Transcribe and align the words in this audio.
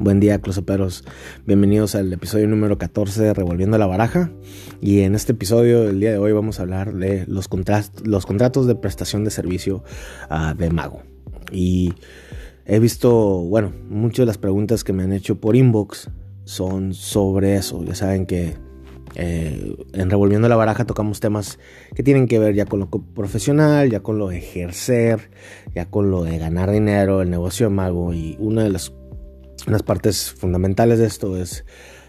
Buen 0.00 0.20
día, 0.20 0.40
closeperos. 0.40 1.02
Bienvenidos 1.44 1.96
al 1.96 2.12
episodio 2.12 2.46
número 2.46 2.78
14 2.78 3.20
de 3.20 3.34
Revolviendo 3.34 3.78
la 3.78 3.86
Baraja. 3.88 4.30
Y 4.80 5.00
en 5.00 5.16
este 5.16 5.32
episodio, 5.32 5.88
el 5.88 5.98
día 5.98 6.12
de 6.12 6.18
hoy, 6.18 6.30
vamos 6.30 6.60
a 6.60 6.62
hablar 6.62 6.94
de 6.94 7.26
los, 7.26 7.50
los 8.04 8.24
contratos 8.24 8.68
de 8.68 8.76
prestación 8.76 9.24
de 9.24 9.32
servicio 9.32 9.82
uh, 10.30 10.56
de 10.56 10.70
Mago. 10.70 11.02
Y 11.50 11.94
he 12.64 12.78
visto, 12.78 13.10
bueno, 13.10 13.72
muchas 13.90 14.18
de 14.18 14.26
las 14.26 14.38
preguntas 14.38 14.84
que 14.84 14.92
me 14.92 15.02
han 15.02 15.12
hecho 15.12 15.40
por 15.40 15.56
inbox 15.56 16.08
son 16.44 16.94
sobre 16.94 17.56
eso. 17.56 17.82
Ya 17.82 17.96
saben 17.96 18.24
que 18.24 18.54
eh, 19.16 19.76
en 19.94 20.10
Revolviendo 20.10 20.48
la 20.48 20.54
Baraja 20.54 20.84
tocamos 20.84 21.18
temas 21.18 21.58
que 21.96 22.04
tienen 22.04 22.28
que 22.28 22.38
ver 22.38 22.54
ya 22.54 22.66
con 22.66 22.78
lo 22.78 22.88
profesional, 22.88 23.90
ya 23.90 23.98
con 23.98 24.16
lo 24.16 24.28
de 24.28 24.38
ejercer, 24.38 25.32
ya 25.74 25.86
con 25.86 26.12
lo 26.12 26.22
de 26.22 26.38
ganar 26.38 26.70
dinero, 26.70 27.20
el 27.20 27.30
negocio 27.30 27.68
de 27.68 27.74
mago. 27.74 28.14
Y 28.14 28.36
una 28.38 28.62
de 28.62 28.70
las 28.70 28.92
las 29.68 29.82
partes 29.82 30.30
fundamentales 30.30 30.98
de 30.98 31.06
esto 31.06 31.36
es, 31.36 31.64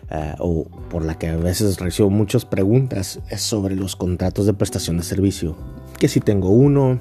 eh, 0.09 0.36
o 0.40 0.66
por 0.90 1.05
la 1.05 1.18
que 1.18 1.27
a 1.27 1.38
veces 1.38 1.80
recibo 1.80 2.09
muchas 2.09 2.45
preguntas, 2.45 3.20
es 3.30 3.41
sobre 3.41 3.76
los 3.76 3.95
contratos 3.95 4.45
de 4.45 4.54
prestación 4.54 4.98
de 4.98 5.04
servicio. 5.04 5.55
Que 5.99 6.08
si 6.08 6.20
tengo 6.20 6.49
uno, 6.49 6.99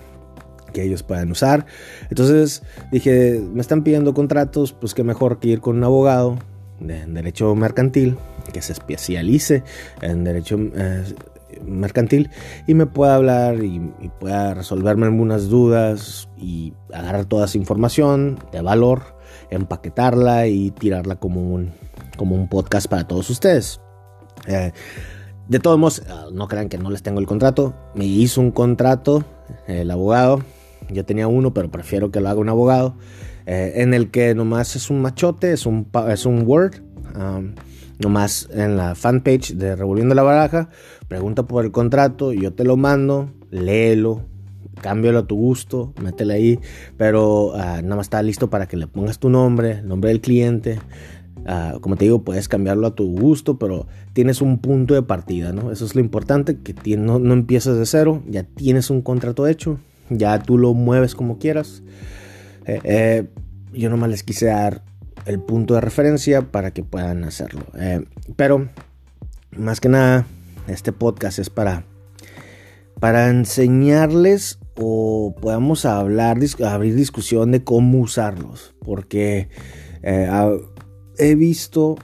que 0.72 0.82
ellos 0.82 1.02
puedan 1.02 1.30
usar. 1.30 1.66
Entonces 2.10 2.62
dije, 2.92 3.42
me 3.52 3.60
están 3.60 3.82
pidiendo 3.82 4.14
contratos, 4.14 4.72
pues 4.72 4.94
qué 4.94 5.04
mejor 5.04 5.38
que 5.38 5.48
ir 5.48 5.60
con 5.60 5.76
un 5.76 5.84
abogado 5.84 6.38
de 6.80 7.06
derecho 7.06 7.54
mercantil 7.54 8.16
que 8.52 8.62
se 8.62 8.72
especialice 8.72 9.64
en 10.00 10.24
derecho 10.24 10.56
eh, 10.58 11.04
mercantil 11.64 12.30
y 12.66 12.74
me 12.74 12.86
pueda 12.86 13.16
hablar 13.16 13.64
y, 13.64 13.76
y, 14.00 14.08
pueda 14.20 14.54
resolverme 14.54 15.06
algunas 15.06 15.48
dudas 15.48 16.28
y 16.36 16.72
agarrar 16.92 17.24
toda 17.24 17.46
esa 17.46 17.58
información 17.58 18.38
de 18.52 18.62
valor 18.62 19.17
empaquetarla 19.50 20.46
y 20.46 20.70
tirarla 20.70 21.16
como 21.16 21.40
un, 21.40 21.70
como 22.16 22.34
un 22.34 22.48
podcast 22.48 22.88
para 22.88 23.06
todos 23.06 23.30
ustedes. 23.30 23.80
Eh, 24.46 24.72
de 25.48 25.58
todos 25.58 25.78
modos, 25.78 26.02
ah, 26.08 26.26
no 26.32 26.48
crean 26.48 26.68
que 26.68 26.78
no 26.78 26.90
les 26.90 27.02
tengo 27.02 27.20
el 27.20 27.26
contrato. 27.26 27.74
Me 27.94 28.04
hizo 28.04 28.40
un 28.40 28.50
contrato 28.50 29.24
el 29.66 29.90
abogado. 29.90 30.40
Yo 30.90 31.04
tenía 31.04 31.28
uno, 31.28 31.52
pero 31.54 31.70
prefiero 31.70 32.10
que 32.10 32.20
lo 32.20 32.28
haga 32.28 32.40
un 32.40 32.48
abogado. 32.48 32.96
Eh, 33.46 33.82
en 33.82 33.94
el 33.94 34.10
que 34.10 34.34
nomás 34.34 34.76
es 34.76 34.90
un 34.90 35.00
machote, 35.00 35.52
es 35.52 35.66
un, 35.66 35.88
es 36.08 36.26
un 36.26 36.46
Word. 36.46 36.82
Um, 37.14 37.54
nomás 37.98 38.48
en 38.52 38.76
la 38.76 38.94
fanpage 38.94 39.54
de 39.54 39.74
Revolviendo 39.76 40.14
la 40.14 40.22
Baraja. 40.22 40.68
Pregunta 41.08 41.44
por 41.44 41.64
el 41.64 41.72
contrato, 41.72 42.32
yo 42.32 42.52
te 42.52 42.64
lo 42.64 42.76
mando, 42.76 43.30
léelo, 43.50 44.22
cámbialo 44.78 45.20
a 45.20 45.26
tu 45.26 45.36
gusto, 45.36 45.92
métele 46.02 46.34
ahí, 46.34 46.60
pero 46.96 47.48
uh, 47.48 47.56
nada 47.56 47.96
más 47.96 48.06
está 48.06 48.22
listo 48.22 48.50
para 48.50 48.66
que 48.66 48.76
le 48.76 48.86
pongas 48.86 49.18
tu 49.18 49.28
nombre, 49.28 49.78
el 49.78 49.88
nombre 49.88 50.10
del 50.10 50.20
cliente. 50.20 50.78
Uh, 51.38 51.80
como 51.80 51.96
te 51.96 52.04
digo, 52.04 52.22
puedes 52.22 52.48
cambiarlo 52.48 52.86
a 52.86 52.94
tu 52.94 53.10
gusto, 53.16 53.58
pero 53.58 53.86
tienes 54.12 54.42
un 54.42 54.58
punto 54.58 54.94
de 54.94 55.02
partida, 55.02 55.52
¿no? 55.52 55.70
Eso 55.70 55.84
es 55.84 55.94
lo 55.94 56.00
importante, 56.00 56.58
que 56.58 56.96
no, 56.96 57.18
no 57.18 57.32
empiezas 57.32 57.78
de 57.78 57.86
cero, 57.86 58.22
ya 58.28 58.42
tienes 58.42 58.90
un 58.90 59.02
contrato 59.02 59.46
hecho, 59.46 59.78
ya 60.10 60.38
tú 60.40 60.58
lo 60.58 60.74
mueves 60.74 61.14
como 61.14 61.38
quieras. 61.38 61.82
Eh, 62.66 62.80
eh, 62.84 63.28
yo 63.72 63.90
nomás 63.90 64.10
les 64.10 64.22
quise 64.22 64.46
dar 64.46 64.82
el 65.26 65.40
punto 65.40 65.74
de 65.74 65.80
referencia 65.80 66.42
para 66.42 66.72
que 66.72 66.82
puedan 66.82 67.24
hacerlo. 67.24 67.62
Eh, 67.78 68.04
pero, 68.36 68.68
más 69.56 69.80
que 69.80 69.88
nada, 69.88 70.26
este 70.66 70.92
podcast 70.92 71.38
es 71.38 71.50
para, 71.50 71.84
para 73.00 73.28
enseñarles 73.28 74.58
o 74.80 75.34
podamos 75.40 75.84
hablar, 75.84 76.38
abrir 76.64 76.94
discusión 76.94 77.50
de 77.50 77.64
cómo 77.64 77.98
usarlos. 77.98 78.74
Porque 78.84 79.48
eh, 80.02 80.58
he 81.18 81.34
visto 81.34 81.96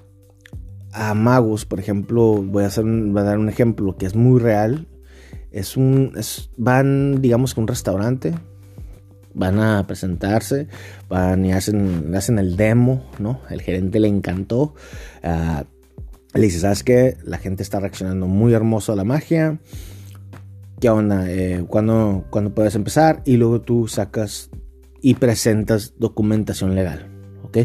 a 0.92 1.14
magos, 1.14 1.64
por 1.64 1.78
ejemplo, 1.78 2.42
voy 2.42 2.64
a, 2.64 2.66
hacer, 2.66 2.84
a 2.84 3.22
dar 3.22 3.38
un 3.38 3.48
ejemplo 3.48 3.96
que 3.96 4.06
es 4.06 4.16
muy 4.16 4.40
real. 4.40 4.88
Es 5.52 5.76
un, 5.76 6.12
van, 6.56 7.22
digamos 7.22 7.54
que 7.54 7.60
un 7.60 7.68
restaurante, 7.68 8.34
van 9.34 9.60
a 9.60 9.86
presentarse, 9.86 10.66
van 11.08 11.44
y 11.44 11.52
hacen, 11.52 12.12
hacen 12.16 12.40
el 12.40 12.56
demo, 12.56 13.04
¿no? 13.20 13.40
El 13.50 13.62
gerente 13.62 14.00
le 14.00 14.08
encantó. 14.08 14.74
Uh, 15.22 15.62
le 16.36 16.42
dice, 16.42 16.58
¿sabes 16.58 16.82
qué? 16.82 17.16
La 17.22 17.38
gente 17.38 17.62
está 17.62 17.78
reaccionando 17.78 18.26
muy 18.26 18.52
hermoso 18.52 18.92
a 18.92 18.96
la 18.96 19.04
magia 19.04 19.60
qué 20.84 20.90
onda, 20.90 21.24
eh, 21.30 21.64
¿cuándo, 21.66 22.26
puedes 22.54 22.74
empezar 22.74 23.22
y 23.24 23.38
luego 23.38 23.62
tú 23.62 23.88
sacas 23.88 24.50
y 25.00 25.14
presentas 25.14 25.94
documentación 25.98 26.74
legal. 26.74 27.08
¿ok? 27.42 27.56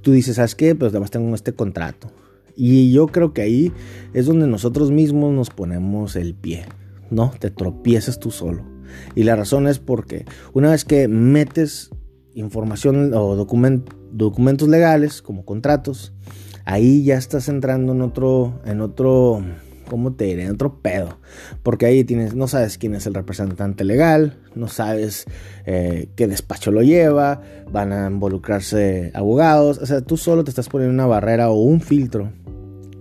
Tú 0.00 0.12
dices, 0.12 0.36
¿sabes 0.36 0.54
qué? 0.54 0.76
Pues 0.76 0.92
además 0.92 1.10
tengo 1.10 1.34
este 1.34 1.52
contrato. 1.52 2.12
Y 2.54 2.92
yo 2.92 3.08
creo 3.08 3.32
que 3.32 3.42
ahí 3.42 3.72
es 4.14 4.26
donde 4.26 4.46
nosotros 4.46 4.92
mismos 4.92 5.34
nos 5.34 5.50
ponemos 5.50 6.14
el 6.14 6.36
pie, 6.36 6.66
¿no? 7.10 7.32
Te 7.40 7.50
tropiezas 7.50 8.20
tú 8.20 8.30
solo. 8.30 8.62
Y 9.16 9.24
la 9.24 9.34
razón 9.34 9.66
es 9.66 9.80
porque 9.80 10.24
una 10.52 10.70
vez 10.70 10.84
que 10.84 11.08
metes 11.08 11.90
información 12.34 13.12
o 13.12 13.34
documentos 13.34 14.68
legales 14.68 15.20
como 15.20 15.44
contratos, 15.44 16.12
ahí 16.64 17.02
ya 17.02 17.16
estás 17.16 17.48
entrando 17.48 17.90
en 17.90 18.02
otro, 18.02 18.60
en 18.64 18.82
otro 18.82 19.42
¿cómo 19.88 20.12
te 20.12 20.26
diré? 20.26 20.50
Otro 20.50 20.80
pedo. 20.80 21.18
Porque 21.62 21.86
ahí 21.86 22.04
tienes, 22.04 22.34
no 22.34 22.48
sabes 22.48 22.78
quién 22.78 22.94
es 22.94 23.06
el 23.06 23.14
representante 23.14 23.84
legal, 23.84 24.38
no 24.54 24.68
sabes 24.68 25.26
eh, 25.66 26.08
qué 26.16 26.26
despacho 26.26 26.70
lo 26.70 26.82
lleva, 26.82 27.42
van 27.70 27.92
a 27.92 28.06
involucrarse 28.06 29.10
abogados. 29.14 29.78
O 29.78 29.86
sea, 29.86 30.00
tú 30.00 30.16
solo 30.16 30.44
te 30.44 30.50
estás 30.50 30.68
poniendo 30.68 30.94
una 30.94 31.06
barrera 31.06 31.50
o 31.50 31.54
un 31.54 31.80
filtro 31.80 32.32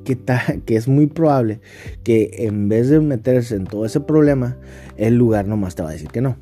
que, 0.03 0.17
que 0.65 0.75
es 0.75 0.87
muy 0.87 1.07
probable 1.07 1.59
que 2.03 2.31
en 2.39 2.69
vez 2.69 2.89
de 2.89 2.99
meterse 2.99 3.55
en 3.55 3.65
todo 3.65 3.85
ese 3.85 3.99
problema, 3.99 4.57
el 4.95 5.15
lugar 5.15 5.47
nomás 5.47 5.75
te 5.75 5.83
va 5.83 5.89
a 5.89 5.93
decir 5.93 6.09
que 6.09 6.21
no. 6.21 6.37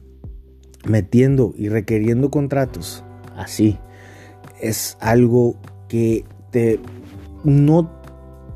Metiendo 0.87 1.53
y 1.57 1.69
requiriendo 1.69 2.29
contratos 2.29 3.03
así 3.35 3.77
es 4.61 4.97
algo 4.99 5.55
que 5.87 6.25
te 6.51 6.79
no 7.43 7.94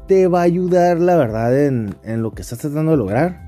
te 0.10 0.28
va 0.28 0.40
a 0.40 0.44
ayudar, 0.44 1.00
la 1.00 1.16
verdad, 1.16 1.56
en, 1.56 1.96
lo 2.04 2.32
que 2.32 2.42
estás 2.42 2.58
tratando 2.58 2.92
de 2.92 2.98
lograr. 2.98 3.48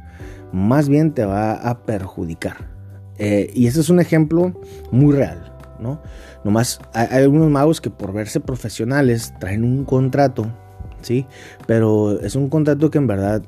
Más 0.53 0.89
bien 0.89 1.11
te 1.11 1.25
va 1.25 1.53
a 1.53 1.81
perjudicar. 1.85 2.69
Eh, 3.17 3.49
y 3.55 3.65
ese 3.65 3.79
es 3.79 3.89
un 3.89 3.99
ejemplo 3.99 4.53
muy 4.91 5.15
real, 5.15 5.57
¿no? 5.79 5.99
Nomás 6.43 6.79
hay, 6.93 7.23
algunos 7.23 7.49
magos 7.49 7.81
que 7.81 7.89
por 7.89 8.13
verse 8.13 8.39
profesionales 8.39 9.33
traen 9.39 9.63
un 9.63 9.85
contrato, 9.85 10.45
¿sí? 11.01 11.25
Pero 11.65 12.19
es 12.19 12.35
un 12.35 12.47
contrato 12.47 12.91
que 12.91 12.99
en 12.99 13.07
verdad 13.07 13.41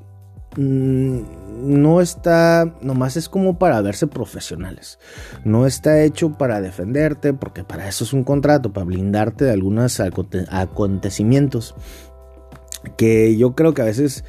mm, 0.57 1.19
no 1.62 2.01
está, 2.01 2.74
nomás 2.81 3.16
es 3.16 3.30
como 3.30 3.59
para 3.59 3.80
verse 3.81 4.07
profesionales. 4.07 4.97
No 5.44 5.68
está 5.68 6.01
hecho 6.01 6.31
para 6.31 6.62
defenderte, 6.62 7.34
porque 7.34 7.63
para 7.63 7.88
eso 7.88 8.06
es 8.06 8.13
un 8.13 8.24
contrato, 8.24 8.74
para 8.74 8.85
blindarte 8.85 9.45
de 9.45 9.51
algunos 9.51 10.00
acontecimientos 10.00 11.75
que 12.97 13.35
yo 13.38 13.55
creo 13.55 13.73
que 13.73 13.81
a 13.81 13.85
veces 13.85 14.23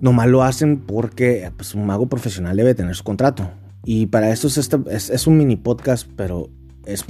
nomás 0.00 0.28
lo 0.28 0.42
hacen 0.42 0.80
porque 0.80 1.50
pues, 1.56 1.74
un 1.74 1.86
mago 1.86 2.06
profesional 2.08 2.56
debe 2.56 2.74
tener 2.74 2.94
su 2.94 3.04
contrato. 3.04 3.50
Y 3.84 4.06
para 4.06 4.30
esto 4.30 4.48
es, 4.48 5.10
es, 5.10 5.26
un 5.26 5.38
mini 5.38 5.56
podcast, 5.56 6.08
pero 6.16 6.50
es, 6.84 7.04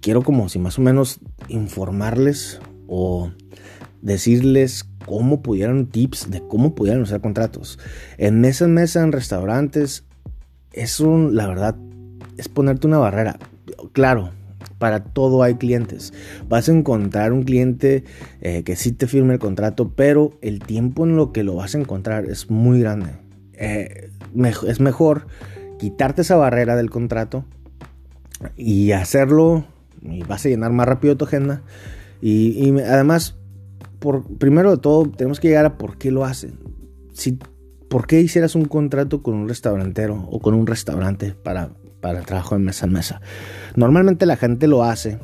quiero 0.00 0.22
como 0.22 0.48
si 0.48 0.58
más 0.58 0.78
o 0.78 0.82
menos 0.82 1.20
informarles 1.48 2.60
o 2.86 3.30
decirles 4.00 4.84
cómo 5.06 5.42
pudieran 5.42 5.86
tips 5.86 6.30
de 6.30 6.40
cómo 6.46 6.74
pudieran 6.74 7.02
usar 7.02 7.20
contratos. 7.20 7.78
En 8.18 8.40
mesa 8.40 8.66
en 8.66 8.74
mesa, 8.74 9.02
en 9.02 9.12
restaurantes, 9.12 10.04
es 10.72 11.00
un, 11.00 11.34
la 11.34 11.46
verdad, 11.46 11.76
es 12.36 12.48
ponerte 12.48 12.86
una 12.86 12.98
barrera. 12.98 13.38
Claro, 13.92 14.30
para 14.82 15.04
todo 15.04 15.44
hay 15.44 15.54
clientes. 15.54 16.12
Vas 16.48 16.68
a 16.68 16.72
encontrar 16.72 17.32
un 17.32 17.44
cliente 17.44 18.02
eh, 18.40 18.64
que 18.64 18.74
sí 18.74 18.90
te 18.90 19.06
firme 19.06 19.34
el 19.34 19.38
contrato, 19.38 19.92
pero 19.94 20.32
el 20.42 20.58
tiempo 20.58 21.06
en 21.06 21.14
lo 21.14 21.30
que 21.30 21.44
lo 21.44 21.54
vas 21.54 21.76
a 21.76 21.78
encontrar 21.78 22.24
es 22.24 22.50
muy 22.50 22.80
grande. 22.80 23.12
Eh, 23.52 24.10
es 24.66 24.80
mejor 24.80 25.28
quitarte 25.78 26.22
esa 26.22 26.34
barrera 26.34 26.74
del 26.74 26.90
contrato 26.90 27.44
y 28.56 28.90
hacerlo 28.90 29.64
y 30.00 30.24
vas 30.24 30.44
a 30.46 30.48
llenar 30.48 30.72
más 30.72 30.88
rápido 30.88 31.16
tu 31.16 31.26
agenda. 31.26 31.62
Y, 32.20 32.76
además, 32.80 33.36
por, 34.00 34.24
primero 34.36 34.72
de 34.72 34.78
todo, 34.78 35.08
tenemos 35.08 35.38
que 35.38 35.46
llegar 35.46 35.64
a 35.64 35.78
por 35.78 35.96
qué 35.96 36.10
lo 36.10 36.24
hacen. 36.24 36.58
Si, 37.12 37.38
¿Por 37.88 38.08
qué 38.08 38.20
hicieras 38.20 38.56
un 38.56 38.64
contrato 38.64 39.22
con 39.22 39.34
un 39.34 39.48
restaurantero 39.48 40.26
o 40.28 40.40
con 40.40 40.54
un 40.54 40.66
restaurante 40.66 41.36
para 41.40 41.70
para 42.02 42.18
el 42.18 42.26
trabajo 42.26 42.54
de 42.54 42.60
mesa 42.60 42.84
en 42.84 42.92
mesa. 42.92 43.22
Normalmente 43.74 44.26
la 44.26 44.36
gente 44.36 44.66
lo 44.66 44.84
hace 44.84 45.18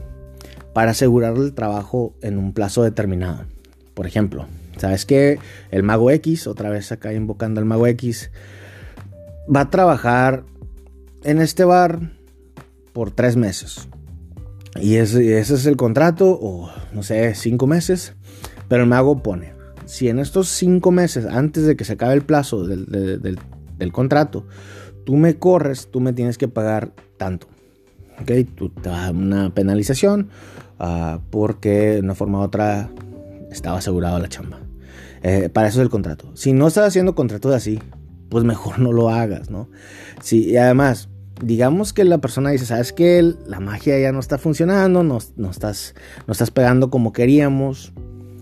para 0.73 0.93
asegurarle 0.93 1.45
el 1.45 1.53
trabajo 1.53 2.15
en 2.23 2.39
un 2.39 2.55
plazo 2.55 2.83
determinado. 2.83 3.45
Por 3.93 4.07
ejemplo, 4.07 4.47
¿sabes 4.79 5.05
que 5.05 5.39
El 5.71 5.83
mago 5.83 6.11
X, 6.11 6.47
otra 6.47 6.71
vez 6.71 6.91
acá 6.91 7.13
invocando 7.13 7.61
al 7.61 7.67
mago 7.67 7.87
X, 7.89 8.31
va 9.55 9.61
a 9.61 9.71
trabajar 9.71 10.45
en 11.25 11.43
este 11.43 11.65
bar 11.65 12.13
por 12.95 13.11
tres 13.11 13.37
meses. 13.37 13.89
Y 14.81 14.97
ese 14.97 15.39
es 15.39 15.67
el 15.67 15.77
contrato, 15.77 16.39
o 16.41 16.71
no 16.95 17.03
sé, 17.03 17.35
cinco 17.35 17.67
meses. 17.67 18.15
Pero 18.69 18.83
el 18.83 18.89
mago 18.89 19.23
pone, 19.23 19.53
si 19.87 20.09
en 20.09 20.19
estos 20.19 20.49
cinco 20.49 20.91
meses, 20.91 21.25
antes 21.25 21.65
de 21.65 21.75
que 21.75 21.85
se 21.85 21.95
acabe 21.95 22.13
el 22.13 22.23
plazo 22.23 22.67
del, 22.67 23.39
contrato, 23.93 24.47
tú 25.09 25.17
me 25.17 25.39
corres, 25.39 25.89
tú 25.91 26.01
me 26.01 26.13
tienes 26.13 26.37
que 26.37 26.49
pagar 26.49 26.93
tanto. 27.17 27.47
¿Ok? 28.21 28.31
Tú 28.55 28.69
te 28.69 28.91
das 28.91 29.11
una 29.11 29.55
penalización 29.55 30.29
uh, 30.79 31.21
porque 31.31 31.95
de 31.95 32.01
una 32.01 32.15
forma 32.15 32.41
u 32.41 32.43
otra 32.43 32.91
estaba 33.51 33.79
asegurado 33.79 34.19
la 34.19 34.29
chamba. 34.29 34.61
Eh, 35.23 35.49
para 35.49 35.69
eso 35.69 35.81
es 35.81 35.85
el 35.85 35.89
contrato. 35.89 36.31
Si 36.35 36.53
no 36.53 36.69
estás 36.69 36.89
haciendo 36.89 37.15
contratos 37.15 37.55
así, 37.55 37.79
pues 38.29 38.45
mejor 38.45 38.81
no 38.81 38.93
lo 38.93 39.09
hagas, 39.09 39.49
¿no? 39.49 39.71
Sí, 40.21 40.51
y 40.51 40.59
además, 40.59 41.09
digamos 41.43 41.95
que 41.95 42.05
la 42.05 42.19
persona 42.19 42.51
dice, 42.51 42.67
¿sabes 42.67 42.93
qué? 42.93 43.35
La 43.47 43.61
magia 43.61 43.99
ya 43.99 44.13
no 44.13 44.21
está 44.21 44.37
funcionando, 44.37 45.05
no, 45.05 45.21
no, 45.37 45.51
estás, 45.51 45.95
no 46.27 46.33
estás 46.33 46.51
pegando 46.51 46.91
como 46.91 47.15
queríamos, 47.15 47.95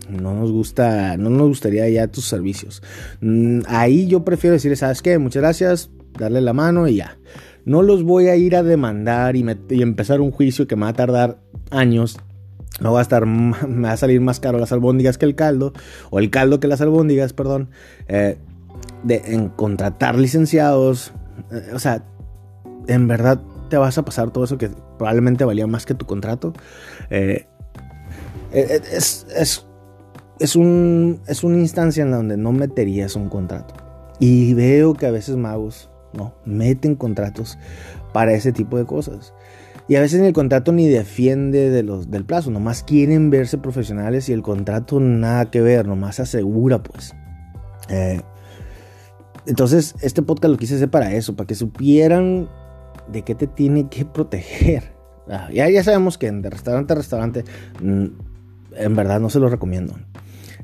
no 0.08 0.34
nos 0.34 0.52
gusta, 0.52 1.16
no 1.16 1.30
nos 1.30 1.48
gustaría 1.48 1.88
ya 1.88 2.08
tus 2.08 2.24
servicios. 2.24 2.82
Mm, 3.20 3.60
ahí 3.68 4.06
yo 4.06 4.24
prefiero 4.24 4.54
decirle, 4.54 4.76
¿sabes 4.76 5.02
qué? 5.02 5.18
Muchas 5.18 5.42
gracias, 5.42 5.90
darle 6.18 6.40
la 6.40 6.52
mano 6.52 6.88
y 6.88 6.96
ya. 6.96 7.18
No 7.64 7.82
los 7.82 8.04
voy 8.04 8.28
a 8.28 8.36
ir 8.36 8.54
a 8.56 8.62
demandar 8.62 9.36
y, 9.36 9.44
empezar 9.82 10.20
un 10.20 10.30
juicio 10.30 10.66
que 10.66 10.76
me 10.76 10.82
va 10.82 10.88
a 10.88 10.94
tardar 10.94 11.40
años 11.70 12.18
no 12.78 12.92
va 12.92 12.98
a 12.98 13.02
estar, 13.02 13.24
me 13.26 13.88
va 13.88 13.92
a 13.92 13.96
salir 13.96 14.20
más 14.20 14.38
caro 14.38 14.58
las 14.58 14.72
albóndigas 14.72 15.18
que 15.18 15.24
el 15.24 15.34
caldo, 15.34 15.72
o 16.10 16.18
el 16.18 16.30
caldo 16.30 16.60
que 16.60 16.68
las 16.68 16.80
albóndigas, 16.80 17.32
perdón, 17.32 17.70
eh, 18.06 18.36
de, 19.02 19.22
en 19.26 19.48
contratar 19.48 20.16
licenciados, 20.18 21.12
eh, 21.50 21.70
o 21.72 21.78
sea, 21.78 22.04
en 22.86 23.08
verdad 23.08 23.40
te 23.70 23.78
vas 23.78 23.98
a 23.98 24.04
pasar 24.04 24.30
todo 24.30 24.44
eso 24.44 24.58
que 24.58 24.70
probablemente 24.98 25.44
valía 25.44 25.66
más 25.66 25.86
que 25.86 25.94
tu 25.94 26.06
contrato. 26.06 26.52
Eh, 27.10 27.46
es, 28.52 29.65
es, 30.38 30.56
un, 30.56 31.20
es 31.26 31.44
una 31.44 31.58
instancia 31.58 32.02
en 32.02 32.10
donde 32.10 32.36
no 32.36 32.52
meterías 32.52 33.16
un 33.16 33.28
contrato. 33.28 33.74
Y 34.18 34.54
veo 34.54 34.94
que 34.94 35.06
a 35.06 35.10
veces 35.10 35.36
magos, 35.36 35.90
¿no? 36.12 36.34
Meten 36.44 36.94
contratos 36.94 37.58
para 38.12 38.32
ese 38.32 38.52
tipo 38.52 38.78
de 38.78 38.86
cosas. 38.86 39.34
Y 39.88 39.96
a 39.96 40.00
veces 40.00 40.18
en 40.18 40.26
el 40.26 40.32
contrato 40.32 40.72
ni 40.72 40.88
defiende 40.88 41.70
de 41.70 41.82
los, 41.82 42.10
del 42.10 42.24
plazo, 42.24 42.50
nomás 42.50 42.82
quieren 42.82 43.30
verse 43.30 43.58
profesionales 43.58 44.28
y 44.28 44.32
el 44.32 44.42
contrato 44.42 44.98
nada 44.98 45.50
que 45.50 45.60
ver, 45.60 45.86
nomás 45.86 46.18
asegura 46.18 46.82
pues. 46.82 47.14
Eh, 47.88 48.20
entonces, 49.46 49.94
este 50.00 50.22
podcast 50.22 50.50
lo 50.50 50.58
quise 50.58 50.74
hacer 50.74 50.90
para 50.90 51.12
eso, 51.12 51.36
para 51.36 51.46
que 51.46 51.54
supieran 51.54 52.48
de 53.06 53.22
qué 53.22 53.36
te 53.36 53.46
tiene 53.46 53.88
que 53.88 54.04
proteger. 54.04 54.96
Ah, 55.28 55.48
ya, 55.52 55.68
ya 55.68 55.82
sabemos 55.82 56.18
que 56.18 56.30
de 56.30 56.50
restaurante 56.50 56.92
a 56.92 56.96
restaurante, 56.96 57.44
mm, 57.80 58.06
en 58.76 58.96
verdad 58.96 59.20
no 59.20 59.30
se 59.30 59.40
lo 59.40 59.48
recomiendo. 59.48 59.94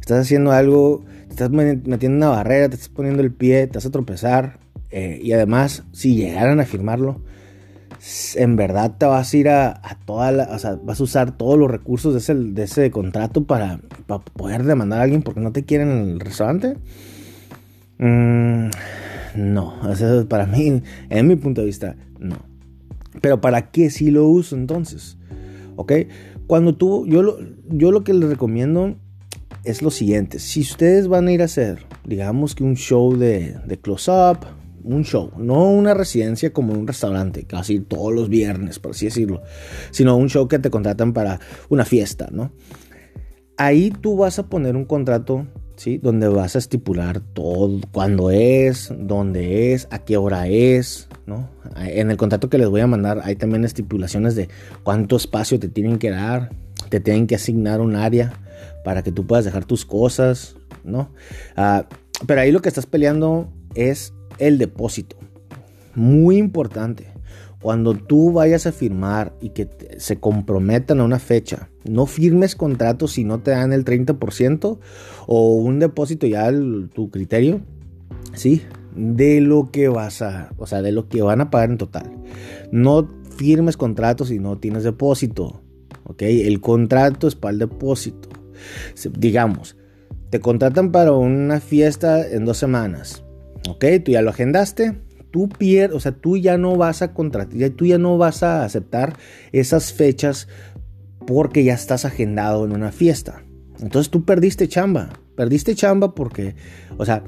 Estás 0.02 0.22
haciendo 0.22 0.50
algo, 0.50 1.04
te 1.28 1.30
estás 1.30 1.50
metiendo 1.50 2.16
una 2.16 2.28
barrera, 2.30 2.68
te 2.68 2.74
estás 2.74 2.88
poniendo 2.88 3.22
el 3.22 3.30
pie, 3.30 3.68
te 3.68 3.74
vas 3.74 3.86
a 3.86 3.90
tropezar. 3.92 4.58
Eh, 4.90 5.20
y 5.22 5.30
además, 5.30 5.84
si 5.92 6.16
llegaran 6.16 6.58
a 6.58 6.64
firmarlo, 6.64 7.20
en 8.34 8.56
verdad 8.56 8.96
te 8.98 9.06
vas 9.06 9.32
a 9.32 9.36
ir 9.36 9.48
a, 9.48 9.80
toda 10.04 10.32
la, 10.32 10.48
o 10.50 10.58
sea, 10.58 10.76
vas 10.82 10.98
a 10.98 11.04
usar 11.04 11.38
todos 11.38 11.56
los 11.56 11.70
recursos 11.70 12.14
de 12.14 12.18
ese, 12.18 12.34
de 12.34 12.64
ese 12.64 12.90
contrato 12.90 13.44
para, 13.44 13.78
poder 14.34 14.64
demandar 14.64 14.98
a 14.98 15.02
alguien 15.04 15.22
porque 15.22 15.38
no 15.38 15.52
te 15.52 15.62
quieren 15.62 15.88
en 15.92 16.08
el 16.10 16.20
restaurante. 16.20 16.76
Mm, 17.98 18.70
no, 19.36 19.92
eso 19.92 20.28
para 20.28 20.46
mí, 20.46 20.82
en 21.10 21.26
mi 21.28 21.36
punto 21.36 21.60
de 21.60 21.68
vista, 21.68 21.94
no. 22.18 22.38
Pero 23.20 23.40
¿para 23.40 23.70
qué 23.70 23.88
si 23.88 24.10
lo 24.10 24.26
uso 24.26 24.56
entonces? 24.56 25.16
¿Ok? 25.76 25.92
Cuando 26.48 26.74
tú, 26.74 27.06
yo 27.06 27.22
lo, 27.22 27.38
yo 27.68 27.92
lo 27.92 28.02
que 28.02 28.14
les 28.14 28.28
recomiendo 28.28 28.96
es 29.64 29.82
lo 29.82 29.90
siguiente. 29.90 30.38
Si 30.38 30.60
ustedes 30.60 31.08
van 31.08 31.28
a 31.28 31.32
ir 31.32 31.42
a 31.42 31.46
hacer, 31.46 31.86
digamos 32.04 32.54
que 32.54 32.64
un 32.64 32.76
show 32.76 33.16
de, 33.16 33.56
de 33.66 33.78
close-up, 33.78 34.38
un 34.84 35.04
show, 35.04 35.30
no 35.36 35.70
una 35.70 35.94
residencia 35.94 36.52
como 36.52 36.72
un 36.72 36.86
restaurante, 36.86 37.44
casi 37.44 37.80
todos 37.80 38.12
los 38.12 38.28
viernes, 38.28 38.78
por 38.78 38.92
así 38.92 39.06
decirlo, 39.06 39.42
sino 39.90 40.16
un 40.16 40.28
show 40.28 40.48
que 40.48 40.58
te 40.58 40.70
contratan 40.70 41.12
para 41.12 41.40
una 41.68 41.84
fiesta, 41.84 42.28
¿no? 42.32 42.52
Ahí 43.56 43.90
tú 43.90 44.16
vas 44.16 44.38
a 44.38 44.48
poner 44.48 44.76
un 44.76 44.84
contrato, 44.84 45.46
¿sí? 45.76 45.98
Donde 45.98 46.26
vas 46.26 46.56
a 46.56 46.58
estipular 46.58 47.20
todo, 47.20 47.80
cuándo 47.92 48.30
es, 48.30 48.92
dónde 48.98 49.72
es, 49.72 49.86
a 49.90 50.00
qué 50.00 50.16
hora 50.16 50.48
es, 50.48 51.08
¿no? 51.26 51.48
En 51.76 52.10
el 52.10 52.16
contrato 52.16 52.50
que 52.50 52.58
les 52.58 52.68
voy 52.68 52.80
a 52.80 52.86
mandar 52.86 53.20
hay 53.22 53.36
también 53.36 53.64
estipulaciones 53.64 54.34
de 54.34 54.48
cuánto 54.82 55.16
espacio 55.16 55.60
te 55.60 55.68
tienen 55.68 55.98
que 55.98 56.10
dar, 56.10 56.50
te 56.88 56.98
tienen 56.98 57.26
que 57.26 57.36
asignar 57.36 57.80
un 57.80 57.94
área 57.94 58.32
para 58.84 59.02
que 59.02 59.12
tú 59.12 59.26
puedas 59.26 59.44
dejar 59.44 59.64
tus 59.64 59.84
cosas, 59.84 60.56
¿no? 60.84 61.10
Ah, 61.56 61.86
pero 62.26 62.40
ahí 62.40 62.52
lo 62.52 62.62
que 62.62 62.68
estás 62.68 62.86
peleando 62.86 63.48
es 63.74 64.14
el 64.38 64.58
depósito. 64.58 65.16
Muy 65.94 66.36
importante. 66.36 67.06
Cuando 67.60 67.94
tú 67.94 68.32
vayas 68.32 68.66
a 68.66 68.72
firmar 68.72 69.34
y 69.40 69.50
que 69.50 69.68
se 69.98 70.18
comprometan 70.18 70.98
a 70.98 71.04
una 71.04 71.20
fecha, 71.20 71.70
no 71.84 72.06
firmes 72.06 72.56
contratos 72.56 73.12
si 73.12 73.24
no 73.24 73.38
te 73.40 73.52
dan 73.52 73.72
el 73.72 73.84
30% 73.84 74.78
o 75.26 75.54
un 75.54 75.78
depósito 75.78 76.26
ya 76.26 76.48
a 76.48 76.52
tu 76.92 77.10
criterio, 77.10 77.60
¿sí? 78.34 78.62
De 78.96 79.40
lo 79.40 79.70
que 79.70 79.88
vas 79.88 80.22
a, 80.22 80.50
o 80.58 80.66
sea, 80.66 80.82
de 80.82 80.90
lo 80.90 81.08
que 81.08 81.22
van 81.22 81.40
a 81.40 81.50
pagar 81.50 81.70
en 81.70 81.78
total. 81.78 82.10
No 82.72 83.08
firmes 83.36 83.76
contratos 83.76 84.28
si 84.28 84.40
no 84.40 84.58
tienes 84.58 84.82
depósito, 84.82 85.62
¿ok? 86.04 86.22
El 86.22 86.60
contrato 86.60 87.28
es 87.28 87.36
para 87.36 87.52
el 87.52 87.58
depósito. 87.60 88.28
Digamos, 89.18 89.76
te 90.30 90.40
contratan 90.40 90.92
para 90.92 91.12
una 91.12 91.60
fiesta 91.60 92.26
en 92.26 92.44
dos 92.44 92.58
semanas 92.58 93.22
Ok, 93.68 93.84
tú 94.04 94.12
ya 94.12 94.22
lo 94.22 94.30
agendaste. 94.30 94.98
Tú 95.30 95.48
pierdes, 95.48 95.96
o 95.96 96.00
sea, 96.00 96.12
tú 96.12 96.36
ya 96.36 96.58
no 96.58 96.76
vas 96.76 97.00
a 97.00 97.14
contratar, 97.14 97.70
tú 97.70 97.86
ya 97.86 97.96
no 97.96 98.18
vas 98.18 98.42
a 98.42 98.64
aceptar 98.64 99.16
esas 99.52 99.92
fechas 99.92 100.46
porque 101.26 101.64
ya 101.64 101.72
estás 101.72 102.04
agendado 102.04 102.66
en 102.66 102.72
una 102.72 102.92
fiesta. 102.92 103.42
Entonces 103.80 104.10
tú 104.10 104.24
perdiste 104.24 104.68
chamba. 104.68 105.10
Perdiste 105.34 105.74
chamba 105.74 106.14
porque, 106.14 106.54
o 106.98 107.06
sea, 107.06 107.24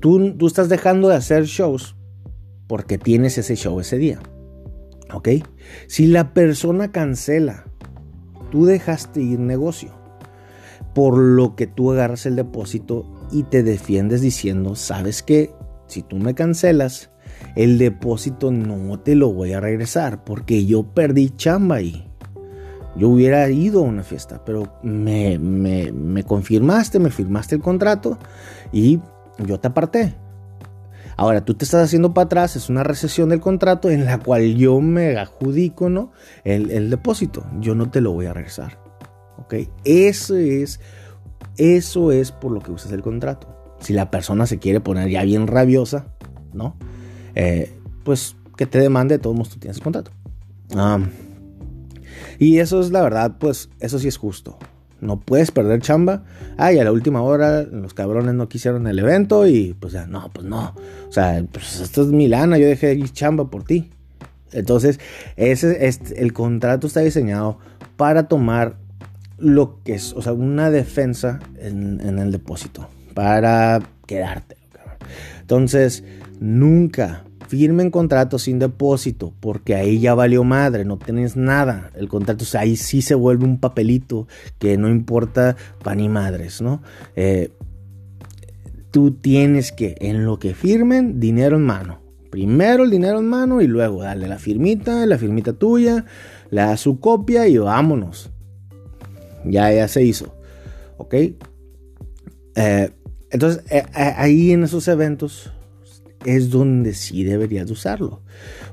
tú, 0.00 0.34
tú 0.36 0.46
estás 0.48 0.68
dejando 0.68 1.08
de 1.08 1.14
hacer 1.14 1.44
shows 1.44 1.94
porque 2.66 2.98
tienes 2.98 3.38
ese 3.38 3.54
show 3.54 3.78
ese 3.78 3.98
día. 3.98 4.18
¿Ok? 5.12 5.28
Si 5.86 6.06
la 6.06 6.34
persona 6.34 6.90
cancela, 6.90 7.66
tú 8.50 8.64
dejaste 8.64 9.20
ir 9.20 9.38
negocio. 9.38 10.01
Por 10.94 11.18
lo 11.18 11.56
que 11.56 11.66
tú 11.66 11.92
agarras 11.92 12.26
el 12.26 12.36
depósito 12.36 13.06
y 13.30 13.44
te 13.44 13.62
defiendes 13.62 14.20
diciendo, 14.20 14.74
sabes 14.74 15.22
que 15.22 15.54
si 15.86 16.02
tú 16.02 16.16
me 16.16 16.34
cancelas, 16.34 17.10
el 17.56 17.78
depósito 17.78 18.50
no 18.50 19.00
te 19.00 19.14
lo 19.14 19.32
voy 19.32 19.52
a 19.52 19.60
regresar 19.60 20.24
porque 20.24 20.64
yo 20.66 20.84
perdí 20.84 21.30
chamba 21.30 21.76
ahí. 21.76 22.08
Yo 22.96 23.08
hubiera 23.08 23.48
ido 23.48 23.80
a 23.80 23.84
una 23.84 24.02
fiesta, 24.02 24.44
pero 24.44 24.78
me, 24.82 25.38
me, 25.38 26.22
confirmaste, 26.24 26.98
me 26.98 27.10
firmaste 27.10 27.54
el 27.54 27.62
contrato 27.62 28.18
y 28.70 29.00
yo 29.46 29.58
te 29.58 29.68
aparté. 29.68 30.14
Ahora 31.16 31.44
tú 31.44 31.54
te 31.54 31.64
estás 31.64 31.84
haciendo 31.84 32.12
para 32.12 32.26
atrás, 32.26 32.56
es 32.56 32.68
una 32.68 32.84
recesión 32.84 33.30
del 33.30 33.40
contrato 33.40 33.90
en 33.90 34.04
la 34.04 34.18
cual 34.18 34.56
yo 34.56 34.80
me 34.80 35.16
adjudico 35.16 35.88
¿no? 35.88 36.12
el, 36.44 36.70
el 36.70 36.90
depósito. 36.90 37.44
Yo 37.60 37.74
no 37.74 37.90
te 37.90 38.00
lo 38.00 38.12
voy 38.12 38.26
a 38.26 38.34
regresar. 38.34 38.81
¿Ok? 39.38 39.54
Eso 39.84 40.36
es 40.36 40.80
eso 41.56 42.12
es 42.12 42.32
por 42.32 42.52
lo 42.52 42.60
que 42.60 42.72
usas 42.72 42.92
el 42.92 43.02
contrato. 43.02 43.48
Si 43.80 43.92
la 43.92 44.10
persona 44.10 44.46
se 44.46 44.58
quiere 44.58 44.80
poner 44.80 45.08
ya 45.08 45.22
bien 45.24 45.46
rabiosa, 45.46 46.06
¿no? 46.52 46.76
Eh, 47.34 47.74
pues 48.04 48.36
que 48.56 48.66
te 48.66 48.78
demande, 48.78 49.16
de 49.16 49.18
todos 49.18 49.36
modos 49.36 49.50
tú 49.50 49.58
tienes 49.58 49.80
contrato. 49.80 50.10
y 52.38 52.58
eso 52.58 52.80
es 52.80 52.90
la 52.90 53.02
verdad, 53.02 53.36
pues 53.38 53.70
eso 53.80 53.98
sí 53.98 54.08
es 54.08 54.16
justo. 54.16 54.58
No 55.00 55.18
puedes 55.18 55.50
perder 55.50 55.82
chamba. 55.82 56.24
Ay, 56.56 56.78
a 56.78 56.84
la 56.84 56.92
última 56.92 57.22
hora 57.22 57.62
los 57.62 57.92
cabrones 57.92 58.34
no 58.34 58.48
quisieron 58.48 58.86
el 58.86 59.00
evento 59.00 59.48
y 59.48 59.74
pues 59.74 59.92
ya, 59.92 60.06
no, 60.06 60.30
pues 60.32 60.46
no. 60.46 60.74
O 61.08 61.12
sea, 61.12 61.44
pues 61.50 61.80
esto 61.80 62.02
es 62.02 62.08
mi 62.08 62.28
lana, 62.28 62.56
yo 62.56 62.66
dejé 62.66 62.94
ir 62.94 63.12
chamba 63.12 63.50
por 63.50 63.64
ti. 63.64 63.90
Entonces, 64.52 65.00
ese, 65.36 65.90
el 66.16 66.32
contrato 66.32 66.86
está 66.86 67.00
diseñado 67.00 67.58
para 67.96 68.28
tomar 68.28 68.76
lo 69.42 69.82
que 69.82 69.94
es, 69.94 70.12
o 70.14 70.22
sea, 70.22 70.32
una 70.32 70.70
defensa 70.70 71.40
en, 71.58 72.00
el 72.00 72.30
depósito 72.30 72.88
para 73.14 73.80
quedarte. 74.06 74.56
Entonces, 75.40 76.04
nunca 76.40 77.24
firmen 77.48 77.90
contratos 77.90 78.42
sin 78.42 78.58
depósito, 78.58 79.34
porque 79.40 79.74
ahí 79.74 80.00
ya 80.00 80.14
valió 80.14 80.44
madre, 80.44 80.84
no 80.84 80.96
tienes 80.96 81.36
nada. 81.36 81.90
El 81.94 82.08
contrato, 82.08 82.44
o 82.44 82.46
sea, 82.46 82.62
ahí 82.62 82.76
sí 82.76 83.02
se 83.02 83.14
vuelve 83.14 83.44
un 83.44 83.58
papelito 83.58 84.26
que 84.58 84.78
no 84.78 84.88
importa 84.88 85.56
para 85.82 85.96
ni 85.96 86.08
madres, 86.08 86.62
¿no? 86.62 86.82
Eh, 87.16 87.50
tú 88.90 89.10
tienes 89.10 89.72
que, 89.72 89.96
en 90.00 90.24
lo 90.24 90.38
que 90.38 90.54
firmen, 90.54 91.20
dinero 91.20 91.56
en 91.56 91.62
mano. 91.62 92.00
Primero 92.30 92.84
el 92.84 92.90
dinero 92.90 93.18
en 93.18 93.28
mano 93.28 93.60
y 93.60 93.66
luego 93.66 94.02
dale 94.02 94.26
la 94.26 94.38
firmita, 94.38 95.04
la 95.04 95.18
firmita 95.18 95.52
tuya, 95.52 96.06
le 96.50 96.62
da 96.62 96.78
su 96.78 97.00
copia 97.00 97.46
y 97.48 97.58
vámonos. 97.58 98.31
Ya, 99.44 99.72
ya 99.72 99.88
se 99.88 100.02
hizo. 100.04 100.34
¿Ok? 100.98 101.14
Eh, 102.54 102.90
entonces, 103.30 103.64
eh, 103.70 103.84
eh, 103.96 104.12
ahí 104.16 104.52
en 104.52 104.64
esos 104.64 104.86
eventos 104.88 105.52
es 106.24 106.50
donde 106.50 106.94
sí 106.94 107.24
deberías 107.24 107.70
usarlo. 107.70 108.22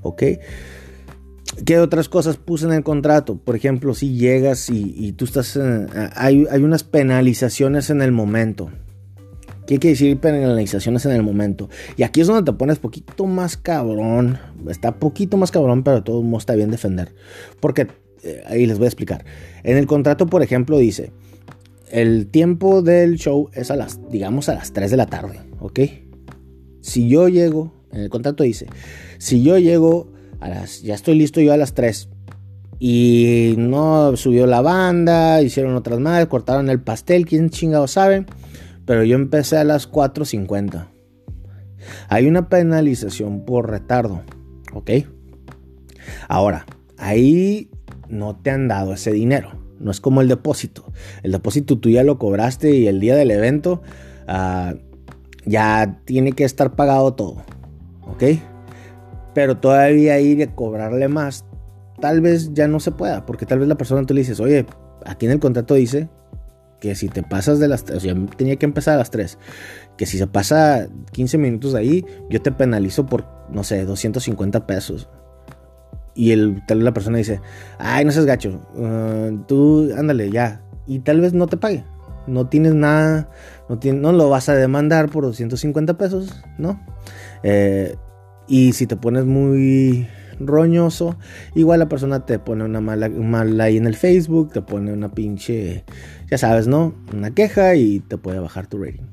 ¿Ok? 0.01 0.23
¿Qué 1.65 1.79
otras 1.79 2.09
cosas 2.09 2.37
puse 2.37 2.65
en 2.65 2.73
el 2.73 2.83
contrato? 2.83 3.37
Por 3.37 3.55
ejemplo, 3.55 3.93
si 3.93 4.15
llegas 4.15 4.69
y, 4.69 5.13
tú 5.13 5.25
estás... 5.25 5.57
hay, 6.15 6.45
hay 6.49 6.63
unas 6.63 6.83
penalizaciones 6.83 7.89
en 7.89 8.01
el 8.01 8.11
momento. 8.11 8.69
¿Qué 9.69 9.77
quiere 9.77 9.93
decir 9.93 10.19
penalizaciones 10.19 11.05
en 11.05 11.11
el 11.11 11.21
momento? 11.21 11.69
Y 11.95 12.01
aquí 12.01 12.21
es 12.21 12.27
donde 12.27 12.51
te 12.51 12.57
pones 12.57 12.79
poquito 12.79 13.27
más 13.27 13.55
cabrón. 13.55 14.39
Está 14.67 14.95
poquito 14.95 15.37
más 15.37 15.51
cabrón, 15.51 15.83
pero 15.83 16.03
todo 16.03 16.23
mundo 16.23 16.39
está 16.39 16.55
bien 16.55 16.71
defender. 16.71 17.13
Porque, 17.59 17.87
eh, 18.23 18.43
ahí 18.47 18.65
les 18.65 18.77
voy 18.77 18.85
a 18.85 18.89
explicar. 18.89 19.25
En 19.63 19.77
el 19.77 19.87
contrato, 19.87 20.27
por 20.27 20.43
ejemplo, 20.43 20.77
dice, 20.77 21.11
el 21.91 22.27
tiempo 22.27 22.81
del 22.81 23.17
show 23.17 23.49
es 23.53 23.71
a 23.71 23.75
las, 23.75 23.99
digamos, 24.09 24.49
a 24.49 24.55
las 24.55 24.73
3 24.73 24.91
de 24.91 24.97
la 24.97 25.07
tarde, 25.07 25.39
¿ok? 25.59 25.79
Si 26.81 27.09
yo 27.09 27.27
llego, 27.27 27.73
en 27.91 28.01
el 28.01 28.09
contrato 28.09 28.43
dice, 28.43 28.67
si 29.17 29.43
yo 29.43 29.57
llego 29.57 30.11
a 30.39 30.49
las, 30.49 30.81
ya 30.81 30.95
estoy 30.95 31.15
listo 31.15 31.41
yo 31.41 31.53
a 31.53 31.57
las 31.57 31.73
3 31.73 32.09
y 32.79 33.55
no 33.57 34.15
subió 34.15 34.47
la 34.47 34.61
banda, 34.61 35.41
hicieron 35.41 35.75
otras 35.75 35.99
más, 35.99 36.25
cortaron 36.27 36.69
el 36.69 36.79
pastel, 36.79 37.25
quién 37.25 37.49
chingado 37.49 37.87
sabe 37.87 38.25
pero 38.89 39.03
yo 39.03 39.17
empecé 39.17 39.55
a 39.55 39.63
las 39.63 39.87
4.50. 39.91 40.87
Hay 42.07 42.25
una 42.25 42.49
penalización 42.49 43.45
por 43.45 43.69
retardo, 43.69 44.23
¿ok? 44.73 44.89
Ahora, 46.27 46.65
ahí 46.97 47.69
no 48.09 48.35
te 48.35 48.51
han 48.51 48.67
dado 48.67 48.93
ese 48.93 49.11
dinero. 49.11 49.51
No 49.79 49.91
es 49.91 50.01
como 50.01 50.21
el 50.21 50.27
depósito. 50.27 50.91
El 51.23 51.31
depósito 51.31 51.79
tú 51.79 51.89
ya 51.89 52.03
lo 52.03 52.17
cobraste 52.17 52.75
y 52.75 52.87
el 52.87 52.99
día 52.99 53.15
del 53.15 53.31
evento 53.31 53.81
ah, 54.27 54.73
ya 55.45 56.01
tiene 56.05 56.33
que 56.33 56.43
estar 56.43 56.75
pagado 56.75 57.13
todo, 57.13 57.37
¿ok? 58.01 58.23
Pero 59.33 59.57
todavía 59.57 60.19
ir 60.19 60.43
a 60.43 60.53
cobrarle 60.53 61.07
más, 61.07 61.45
tal 62.01 62.21
vez 62.21 62.53
ya 62.53 62.67
no 62.67 62.79
se 62.79 62.91
pueda, 62.91 63.25
porque 63.25 63.45
tal 63.45 63.59
vez 63.59 63.67
la 63.67 63.75
persona 63.75 64.05
tú 64.05 64.13
le 64.13 64.21
dices, 64.21 64.39
oye, 64.39 64.65
aquí 65.05 65.25
en 65.25 65.33
el 65.33 65.39
contrato 65.39 65.75
dice 65.75 66.09
que 66.79 66.95
si 66.95 67.09
te 67.09 67.23
pasas 67.23 67.59
de 67.59 67.67
las 67.67 67.83
3, 67.83 67.97
o 67.97 67.99
sea, 67.99 68.15
tenía 68.37 68.55
que 68.55 68.65
empezar 68.65 68.95
a 68.95 68.97
las 68.97 69.11
3, 69.11 69.37
que 69.97 70.05
si 70.05 70.17
se 70.17 70.27
pasa 70.27 70.87
15 71.11 71.37
minutos 71.37 71.75
ahí, 71.75 72.05
yo 72.29 72.41
te 72.41 72.51
penalizo 72.51 73.05
por, 73.05 73.25
no 73.51 73.63
sé, 73.63 73.85
250 73.85 74.65
pesos. 74.65 75.09
Y 76.15 76.31
el, 76.31 76.63
tal 76.67 76.79
vez 76.79 76.85
la 76.85 76.93
persona 76.93 77.17
dice, 77.17 77.41
ay, 77.77 78.05
no 78.05 78.11
seas 78.11 78.25
gacho, 78.25 78.61
ah, 78.77 79.29
tú 79.47 79.91
ándale 79.97 80.29
ya. 80.31 80.61
Y 80.87 80.99
tal 80.99 81.21
vez 81.21 81.33
no 81.33 81.47
te 81.47 81.57
pague. 81.57 81.83
No 82.27 82.47
tienes 82.47 82.75
nada, 82.75 83.29
no, 83.69 83.79
no 83.93 84.11
lo 84.11 84.29
vas 84.29 84.49
a 84.49 84.55
demandar 84.55 85.09
por 85.09 85.23
250 85.23 85.97
pesos, 85.97 86.43
¿no? 86.57 86.79
Eh, 87.43 87.95
y 88.47 88.73
si 88.73 88.85
te 88.85 88.95
pones 88.95 89.25
muy 89.25 90.07
roñoso. 90.39 91.17
Igual 91.55 91.79
la 91.79 91.89
persona 91.89 92.25
te 92.25 92.39
pone 92.39 92.63
una 92.63 92.81
mala, 92.81 93.09
mala 93.09 93.65
ahí 93.65 93.77
en 93.77 93.87
el 93.87 93.95
Facebook, 93.95 94.53
te 94.53 94.61
pone 94.61 94.93
una 94.93 95.11
pinche, 95.11 95.83
ya 96.29 96.37
sabes, 96.37 96.67
¿no? 96.67 96.95
Una 97.13 97.31
queja 97.31 97.75
y 97.75 97.99
te 97.99 98.17
puede 98.17 98.39
bajar 98.39 98.67
tu 98.67 98.81
rating. 98.83 99.03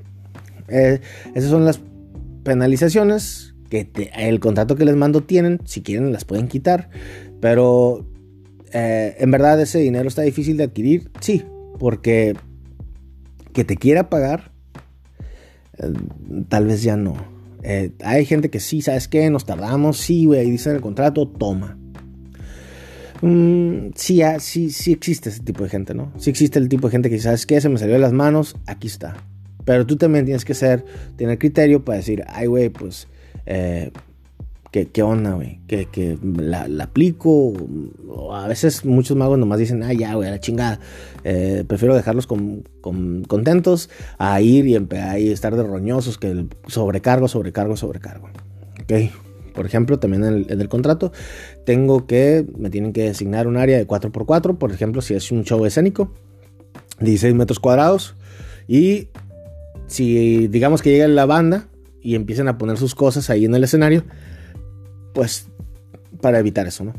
Eh, 0.69 1.01
esas 1.35 1.51
son 1.51 1.65
las 1.65 1.81
penalizaciones 2.45 3.56
que 3.69 3.91
el 4.17 4.41
contrato 4.41 4.77
que 4.77 4.85
les 4.85 4.97
mando 4.97 5.23
tienen. 5.23 5.61
Si 5.65 5.83
quieren 5.83 6.13
las 6.13 6.25
pueden 6.25 6.49
quitar. 6.49 6.91
Pero 7.41 8.07
eh, 8.73 9.17
en 9.19 9.31
verdad 9.31 9.61
ese 9.61 9.79
dinero 9.79 10.09
está 10.09 10.23
difícil 10.23 10.57
de 10.57 10.65
adquirir. 10.65 11.11
Sí, 11.21 11.45
porque 11.79 12.35
que 13.53 13.65
te 13.65 13.77
quiera 13.77 14.11
pagar, 14.11 14.53
eh, 15.79 15.93
tal 16.49 16.67
vez 16.67 16.83
ya 16.83 16.97
no. 16.97 17.15
Eh, 17.63 17.93
hay 18.05 18.25
gente 18.25 18.51
que 18.51 18.61
sí, 18.61 18.83
¿sabes 18.83 19.09
qué? 19.09 19.29
Nos 19.31 19.47
tardamos, 19.47 19.97
sí, 19.97 20.27
güey, 20.27 20.51
dice 20.51 20.71
en 20.71 20.77
el 20.77 20.83
contrato, 20.83 21.27
toma. 21.27 21.79
Mm, 23.23 23.93
sí, 23.95 24.23
ah, 24.23 24.39
sí, 24.41 24.71
sí 24.71 24.93
existe 24.93 25.31
ese 25.31 25.43
tipo 25.43 25.65
de 25.65 25.71
gente, 25.71 25.95
¿no? 25.95 26.13
Sí 26.19 26.31
existe 26.31 26.59
el 26.59 26.69
tipo 26.69 26.89
de 26.89 26.93
gente 26.93 27.11
que, 27.11 27.19
¿sabes 27.19 27.47
qué? 27.47 27.61
Se 27.61 27.69
me 27.69 27.79
salió 27.79 27.95
de 27.95 28.01
las 28.01 28.13
manos, 28.13 28.57
aquí 28.67 28.89
está. 28.89 29.17
Pero 29.65 29.87
tú 29.87 29.97
también 29.97 30.27
tienes 30.27 30.45
que 30.45 30.55
ser, 30.55 30.85
tener 31.17 31.39
criterio 31.39 31.85
para 31.85 31.97
decir, 31.97 32.25
ay, 32.29 32.47
güey, 32.47 32.69
pues 32.69 33.09
eh, 33.47 33.91
¿Qué, 34.85 35.03
onda, 35.03 35.33
güey? 35.33 35.61
Que, 35.67 36.19
la, 36.37 36.67
aplico. 36.83 37.55
a 38.33 38.47
veces 38.47 38.85
muchos 38.85 39.17
magos 39.17 39.39
nomás 39.39 39.59
dicen, 39.59 39.83
ah, 39.83 39.93
ya, 39.95 40.15
güey, 40.15 40.29
a 40.29 40.33
la 40.33 40.41
chingada. 40.41 40.81
Eh, 41.25 41.65
prefiero 41.67 41.95
dejarlos 41.95 42.27
con, 42.27 42.65
contentos 42.83 43.89
a 44.19 44.41
ir 44.43 44.67
y, 44.67 44.77
y 44.77 45.31
estar 45.31 45.57
de 45.57 45.63
roñosos 45.63 46.19
que 46.19 46.47
sobrecargo, 46.67 47.27
sobrecargo, 47.27 47.77
sobrecargo. 47.77 48.29
Ok. 48.83 48.93
Por 49.55 49.65
ejemplo, 49.65 49.99
también 49.99 50.23
en 50.25 50.61
el, 50.61 50.69
contrato 50.69 51.13
tengo 51.65 52.07
que, 52.07 52.45
me 52.59 52.69
tienen 52.69 52.93
que 52.93 53.05
designar 53.05 53.47
un 53.47 53.57
área 53.57 53.79
de 53.79 53.87
4x4, 53.87 54.59
por 54.59 54.71
ejemplo, 54.71 55.01
si 55.01 55.15
es 55.15 55.33
un 55.33 55.45
show 55.45 55.65
escénico, 55.65 56.13
16 57.01 57.35
metros 57.35 57.59
cuadrados. 57.59 58.15
Y 58.69 59.09
si 59.87 60.49
digamos 60.49 60.83
que 60.83 60.91
llega 60.91 61.09
la 61.09 61.25
banda 61.25 61.69
y 62.07 62.15
empiezan 62.15 62.47
a 62.47 62.57
poner 62.57 62.77
sus 62.79 62.95
cosas 62.95 63.31
ahí 63.31 63.47
en 63.47 63.55
el 63.57 63.65
escenario, 63.65 64.05
pues 65.13 65.49
para 66.21 66.39
evitar 66.39 66.69
eso, 66.69 66.85
¿no? 66.85 66.95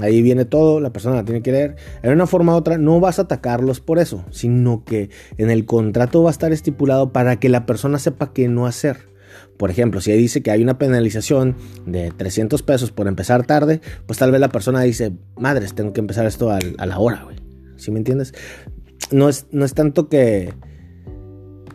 Ahí 0.00 0.20
viene 0.20 0.44
todo, 0.44 0.80
la 0.80 0.92
persona 0.92 1.14
la 1.14 1.24
tiene 1.24 1.42
que 1.42 1.52
leer. 1.52 1.76
En 2.02 2.12
una 2.12 2.26
forma 2.26 2.54
u 2.54 2.56
otra, 2.56 2.76
no 2.76 2.98
vas 2.98 3.20
a 3.20 3.22
atacarlos 3.22 3.80
por 3.80 4.00
eso, 4.00 4.24
sino 4.32 4.84
que 4.84 5.10
en 5.36 5.50
el 5.50 5.64
contrato 5.64 6.24
va 6.24 6.30
a 6.30 6.32
estar 6.32 6.52
estipulado 6.52 7.12
para 7.12 7.38
que 7.38 7.48
la 7.48 7.66
persona 7.66 8.00
sepa 8.00 8.32
qué 8.32 8.48
no 8.48 8.66
hacer. 8.66 9.08
Por 9.56 9.70
ejemplo, 9.70 10.00
si 10.00 10.10
dice 10.10 10.42
que 10.42 10.50
hay 10.50 10.60
una 10.60 10.76
penalización 10.76 11.54
de 11.86 12.10
300 12.10 12.60
pesos 12.64 12.90
por 12.90 13.06
empezar 13.06 13.46
tarde, 13.46 13.80
pues 14.06 14.18
tal 14.18 14.32
vez 14.32 14.40
la 14.40 14.48
persona 14.48 14.82
dice, 14.82 15.12
madres, 15.36 15.72
tengo 15.72 15.92
que 15.92 16.00
empezar 16.00 16.26
esto 16.26 16.50
a, 16.50 16.58
la 16.58 16.98
hora, 16.98 17.22
güey. 17.22 17.36
¿Sí 17.76 17.92
me 17.92 17.98
entiendes? 17.98 18.34
No 19.12 19.28
es, 19.28 19.46
no 19.52 19.64
es 19.64 19.72
tanto 19.74 20.08
que 20.08 20.52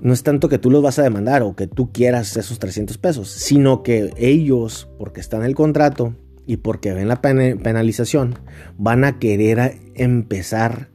no 0.04 0.12
es 0.12 0.22
tanto 0.22 0.50
que 0.50 0.60
tú 0.60 0.70
los 0.70 0.84
vas 0.84 1.00
a 1.00 1.04
demandar 1.04 1.44
o 1.44 1.56
que 1.56 1.66
tú 1.66 1.94
quieras 1.94 2.36
esos 2.36 2.60
300 2.60 2.98
pesos, 2.98 3.30
sino 3.30 3.84
que 3.84 4.14
ellos, 4.18 4.90
porque 5.00 5.22
están 5.22 5.42
en 5.42 5.48
el 5.48 5.56
contrato 5.56 6.14
y 6.46 6.58
porque 6.58 6.92
ven 6.92 7.08
la 7.08 7.22
penalización, 7.22 8.36
van 8.78 9.06
a 9.06 9.18
querer 9.18 9.78
empezar 9.96 10.90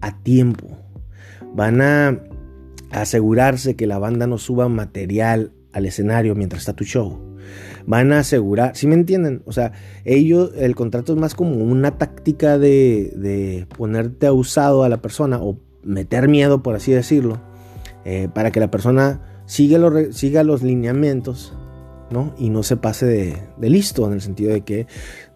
a 0.00 0.22
tiempo. 0.22 0.78
Van 1.52 1.80
a 1.80 2.20
asegurarse 2.92 3.74
que 3.74 3.88
la 3.88 3.98
banda 3.98 4.28
no 4.28 4.38
suba 4.38 4.68
material 4.68 5.50
al 5.72 5.84
escenario 5.84 6.36
mientras 6.36 6.62
está 6.62 6.74
tu 6.74 6.84
show. 6.84 7.20
Van 7.84 8.12
a 8.12 8.20
asegurar, 8.20 8.76
si 8.76 8.86
me 8.86 8.94
entienden? 8.94 9.42
O 9.44 9.50
sea, 9.50 9.72
ellos, 10.04 10.52
el 10.56 10.76
contrato 10.76 11.14
es 11.14 11.18
más 11.18 11.34
como 11.34 11.56
una 11.56 11.98
táctica 11.98 12.58
de, 12.58 13.12
de 13.16 13.66
ponerte 13.76 14.28
a 14.28 14.32
usado 14.32 14.84
a 14.84 14.88
la 14.88 15.02
persona 15.02 15.38
o 15.42 15.58
meter 15.82 16.28
miedo, 16.28 16.62
por 16.62 16.76
así 16.76 16.92
decirlo 16.92 17.40
eh, 18.04 18.28
para 18.32 18.50
que 18.50 18.60
la 18.60 18.70
persona 18.70 19.20
siga 19.46 19.78
los, 19.78 20.16
siga 20.16 20.42
los 20.42 20.62
lineamientos 20.62 21.54
¿no? 22.10 22.34
y 22.36 22.50
no 22.50 22.62
se 22.62 22.76
pase 22.76 23.06
de, 23.06 23.68
listo 23.68 24.06
en 24.06 24.12
el 24.14 24.20
sentido 24.20 24.52
de 24.52 24.62
que 24.62 24.86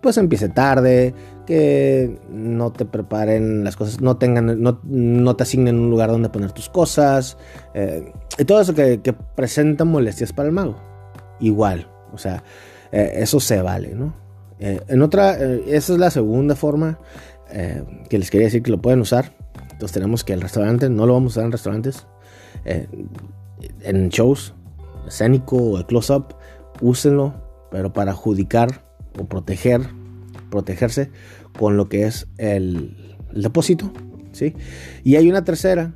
pues 0.01 0.17
empiece 0.19 0.49
tarde, 0.49 1.15
que 1.47 2.19
no 2.29 2.73
te 2.73 2.85
preparen 2.85 3.65
las 3.65 3.77
cosas, 3.77 4.01
no 4.01 4.17
tengan, 4.17 4.61
no, 4.61 5.37
te 5.37 5.43
asignen 5.43 5.79
un 5.79 5.91
lugar 5.91 6.11
donde 6.11 6.29
poner 6.29 6.53
tus 6.53 6.69
cosas, 6.69 7.39
eh, 7.75 8.13
y 8.39 8.45
todo 8.45 8.61
eso 8.61 8.75
que, 8.75 9.15
presenta 9.35 9.85
molestias 9.85 10.33
para 10.33 10.49
el 10.49 10.55
mago. 10.55 10.77
Igual, 11.41 11.89
o 12.13 12.19
sea, 12.19 12.43
eh, 12.93 13.13
eso 13.17 13.41
se 13.41 13.63
vale, 13.63 13.95
¿no? 13.95 14.15
en 14.59 15.03
otra, 15.03 15.35
esa 15.35 15.93
es 15.93 15.99
la 15.99 16.11
segunda 16.11 16.57
forma 16.57 16.99
que 18.09 18.19
les 18.19 18.31
quería 18.31 18.47
decir 18.47 18.63
que 18.63 18.71
lo 18.71 18.81
pueden 18.81 19.01
usar. 19.01 19.33
Entonces 19.73 19.93
tenemos 19.93 20.25
que 20.25 20.33
el 20.33 20.41
restaurante, 20.41 20.89
no 20.89 21.05
lo 21.05 21.13
vamos 21.13 21.33
a 21.33 21.41
usar 21.41 21.45
en 21.45 21.53
restaurantes, 21.53 22.07
eh, 22.67 22.89
en 23.83 24.09
shows, 24.09 24.53
escénico 25.07 25.57
o 25.57 25.79
el 25.79 25.87
close-up, 25.87 26.35
úsenlo, 26.81 27.33
pero 27.71 27.93
para 27.93 28.11
adjudicar 28.11 28.85
o 29.19 29.25
proteger, 29.27 29.83
protegerse 30.51 31.11
con 31.57 31.77
lo 31.77 31.89
que 31.89 32.07
es 32.07 32.27
el, 32.39 33.17
depósito. 33.33 33.93
¿sí? 34.33 34.55
Y 35.05 35.15
hay 35.17 35.31
una 35.31 35.45
tercera 35.45 35.95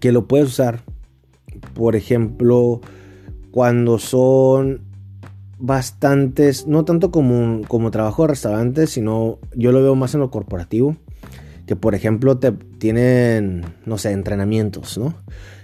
que 0.00 0.10
lo 0.10 0.26
puedes 0.26 0.48
usar, 0.48 0.82
por 1.74 1.94
ejemplo, 1.94 2.80
cuando 3.52 4.00
son 4.00 4.80
bastantes, 5.58 6.66
no 6.66 6.84
tanto 6.84 7.12
como, 7.12 7.60
como 7.68 7.92
trabajo 7.92 8.22
de 8.22 8.28
restaurante, 8.28 8.88
sino 8.88 9.38
yo 9.54 9.70
lo 9.70 9.80
veo 9.82 9.94
más 9.94 10.14
en 10.14 10.20
lo 10.20 10.30
corporativo 10.32 10.96
que 11.66 11.76
por 11.76 11.94
ejemplo 11.94 12.38
te 12.38 12.52
tienen, 12.52 13.64
no 13.86 13.98
sé, 13.98 14.12
entrenamientos, 14.12 14.98
¿no? 14.98 15.14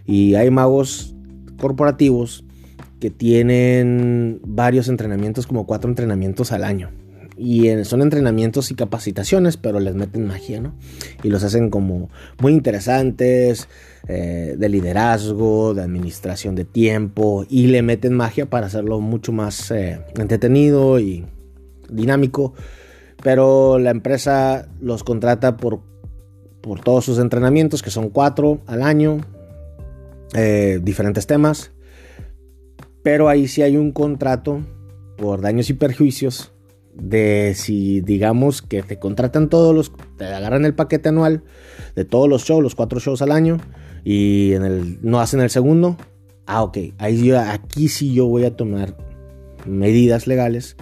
Y 0.07 0.35
hay 0.35 0.51
magos 0.51 1.15
corporativos 1.59 2.45
que 3.01 3.11
tienen 3.11 4.41
varios 4.45 4.89
entrenamientos, 4.89 5.47
como 5.47 5.67
cuatro 5.67 5.89
entrenamientos 5.89 6.53
al 6.53 6.65
año. 6.65 6.91
Y 7.37 7.71
son 7.85 8.03
entrenamientos 8.03 8.71
y 8.71 8.75
capacitaciones, 8.75 9.57
pero 9.57 9.81
les 9.81 9.95
meten 9.95 10.27
magia, 10.27 10.61
¿no? 10.61 10.75
Y 11.23 11.29
los 11.31 11.43
hacen 11.43 11.71
como 11.71 12.11
muy 12.39 12.53
interesantes, 12.53 13.67
eh, 14.09 14.57
de 14.59 14.69
liderazgo, 14.69 15.73
de 15.73 15.81
administración 15.81 16.55
de 16.55 16.67
tiempo, 16.67 17.47
y 17.49 17.69
le 17.69 17.81
meten 17.81 18.13
magia 18.13 18.51
para 18.51 18.67
hacerlo 18.67 19.01
mucho 19.01 19.33
más 19.33 19.71
eh, 19.71 20.01
entretenido 20.19 21.01
y 21.01 21.25
dinámico. 21.89 22.53
Pero 23.23 23.79
la 23.79 23.91
empresa 23.91 24.69
los 24.83 25.03
contrata 25.03 25.57
por, 25.57 25.81
por 26.61 26.81
todos 26.81 27.05
sus 27.05 27.19
entrenamientos, 27.19 27.83
que 27.83 27.91
son 27.91 28.11
cuatro 28.11 28.61
al 28.67 28.83
año, 28.83 29.19
eh, 30.35 30.81
diferentes 30.83 31.27
temas. 31.27 31.73
Pero 33.03 33.29
ahí 33.29 33.49
sí 33.49 33.63
hay 33.63 33.77
un 33.77 33.93
contrato 33.93 34.61
por 35.17 35.41
daños 35.41 35.71
y 35.71 35.75
perjuicios 35.75 36.53
de 36.95 37.55
si 37.55 38.01
digamos 38.01 38.63
que 38.63 38.83
te 38.83 38.99
contratan 38.99 39.49
todos 39.49 39.75
los, 39.75 39.93
te 40.17 40.25
agarran 40.25 40.65
el 40.65 40.75
paquete 40.75 41.09
anual 41.09 41.43
de 41.95 42.05
todos 42.05 42.29
los 42.29 42.45
shows, 42.45 42.63
los 42.63 42.75
cuatro 42.75 43.01
shows 43.01 43.23
al 43.23 43.33
año 43.33 43.59
y 44.05 44.53
en 44.53 44.65
el, 44.65 44.99
no 45.03 45.21
hacen 45.21 45.41
el 45.41 45.51
segundo, 45.51 45.97
ah 46.47 46.63
ok, 46.63 46.79
ahí 46.99 47.31
aquí 47.33 47.89
sí 47.89 48.13
yo 48.13 48.27
voy 48.27 48.45
a 48.45 48.57
tomar 48.57 48.97
medidas 49.67 50.27
legales 50.27 50.77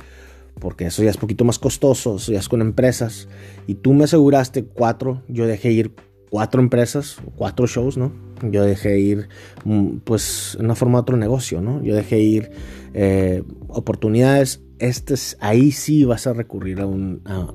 porque 0.61 0.87
eso 0.87 1.03
ya 1.03 1.11
es 1.11 1.17
poquito 1.17 1.45
más 1.45 1.59
costoso, 1.59 2.17
eso 2.17 2.33
ya 2.33 2.39
es 2.39 2.49
con 2.49 2.61
empresas 2.61 3.29
y 3.67 3.75
tú 3.75 3.95
me 3.95 4.05
aseguraste 4.05 4.65
cuatro, 4.65 5.23
yo 5.29 5.47
dejé 5.47 5.73
ir 5.73 5.95
cuatro 6.31 6.61
empresas, 6.61 7.17
cuatro 7.37 7.67
shows, 7.67 7.97
¿no? 7.97 8.13
Yo 8.43 8.65
dejé 8.65 9.01
ir, 9.01 9.29
mm, 9.65 9.99
pues, 10.05 10.57
en 10.59 10.67
una 10.67 10.75
forma 10.75 10.99
de 10.99 11.03
otro 11.03 11.17
negocio, 11.17 11.61
¿no? 11.61 11.83
Yo 11.83 11.95
dejé 11.95 12.21
ir 12.21 12.51
eh, 12.95 13.43
oportunidades 13.69 14.61
este 14.79 15.15
es, 15.15 15.37
ahí 15.41 15.73
sí 15.73 16.05
vas 16.05 16.27
a 16.27 16.33
recurrir 16.33 16.81
a 16.81 16.87
un, 16.87 17.23
a, 17.25 17.47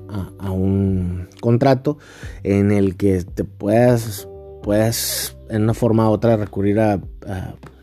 contrato 1.40 1.98
en 2.42 2.70
el 2.70 2.96
que 2.96 3.24
te 3.24 3.44
puedas, 3.44 4.28
puedas 4.62 5.36
en 5.48 5.62
una 5.62 5.74
forma 5.74 6.08
u 6.08 6.12
otra 6.12 6.36
recurrir 6.36 6.80
a, 6.80 7.00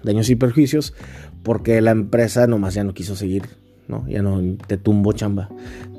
daños 0.03 0.29
y 0.29 0.35
perjuicios 0.35 0.93
porque 1.43 1.81
la 1.81 1.91
empresa 1.91 2.47
nomás 2.47 2.75
ya 2.75 2.83
no 2.83 2.93
quiso 2.93 3.15
seguir, 3.15 3.43
¿no? 3.87 4.07
Ya 4.07 4.21
no 4.21 4.41
te 4.67 4.77
tumbó 4.77 5.13
chamba, 5.13 5.49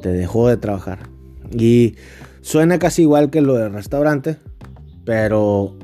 te 0.01 0.11
dejó 0.11 0.49
de 0.49 0.57
trabajar. 0.57 1.11
Y 1.51 1.97
suena 2.41 2.79
casi 2.79 3.03
igual 3.03 3.31
que 3.31 3.41
lo 3.41 3.55
del 3.55 3.73
restaurante, 3.73 4.37
pero 5.05 5.77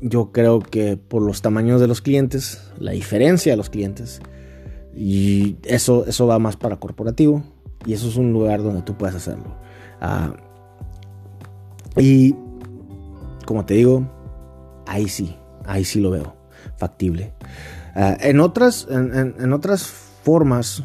yo 0.00 0.32
creo 0.32 0.60
que 0.60 0.96
por 0.96 1.22
los 1.22 1.42
tamaños 1.42 1.80
de 1.80 1.86
los 1.86 2.00
clientes, 2.00 2.70
la 2.78 2.92
diferencia 2.92 3.52
de 3.52 3.56
los 3.56 3.70
clientes, 3.70 4.20
y 4.94 5.56
eso, 5.64 6.04
eso 6.06 6.26
va 6.26 6.38
más 6.38 6.56
para 6.56 6.76
corporativo. 6.76 7.42
Y 7.86 7.94
eso 7.94 8.08
es 8.08 8.16
un 8.16 8.32
lugar 8.32 8.62
donde 8.62 8.82
tú 8.82 8.96
puedes 8.96 9.16
hacerlo. 9.16 9.56
Ah, 10.00 10.34
y 11.96 12.34
como 13.44 13.64
te 13.64 13.74
digo, 13.74 14.08
ahí 14.86 15.08
sí, 15.08 15.36
ahí 15.64 15.84
sí 15.84 16.00
lo 16.00 16.10
veo 16.10 16.36
factible. 16.76 17.32
Ah, 17.94 18.16
en, 18.20 18.40
otras, 18.40 18.86
en, 18.90 19.52
otras 19.52 19.84
formas, 19.84 20.84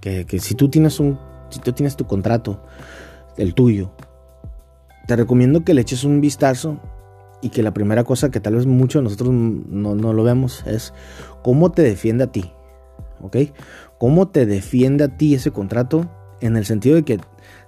que, 0.00 0.26
si 0.40 0.54
tú 0.54 0.68
tienes 0.68 1.00
un, 1.00 1.18
si 1.50 1.60
tú 1.60 1.72
tienes 1.72 1.96
tu 1.96 2.06
contrato, 2.06 2.62
el 3.36 3.54
tuyo, 3.54 3.92
te 5.06 5.16
recomiendo 5.16 5.64
que 5.64 5.74
le 5.74 5.80
eches 5.80 6.04
un 6.04 6.20
vistazo 6.20 6.80
y 7.42 7.50
que 7.50 7.62
la 7.62 7.72
primera 7.72 8.04
cosa 8.04 8.30
que 8.30 8.40
tal 8.40 8.56
vez 8.56 8.66
muchos 8.66 9.00
de 9.00 9.04
nosotros 9.04 9.30
no, 9.30 9.94
no 9.94 10.12
lo 10.12 10.22
vemos 10.22 10.62
es 10.66 10.92
cómo 11.42 11.72
te 11.72 11.82
defiende 11.82 12.24
a 12.24 12.32
ti. 12.32 12.52
¿ok? 13.22 13.36
¿Cómo 13.98 14.28
te 14.28 14.46
defiende 14.46 15.04
a 15.04 15.16
ti 15.16 15.34
ese 15.34 15.50
contrato? 15.50 16.10
En 16.40 16.56
el 16.56 16.64
sentido 16.64 16.96
de 16.96 17.02
que 17.02 17.20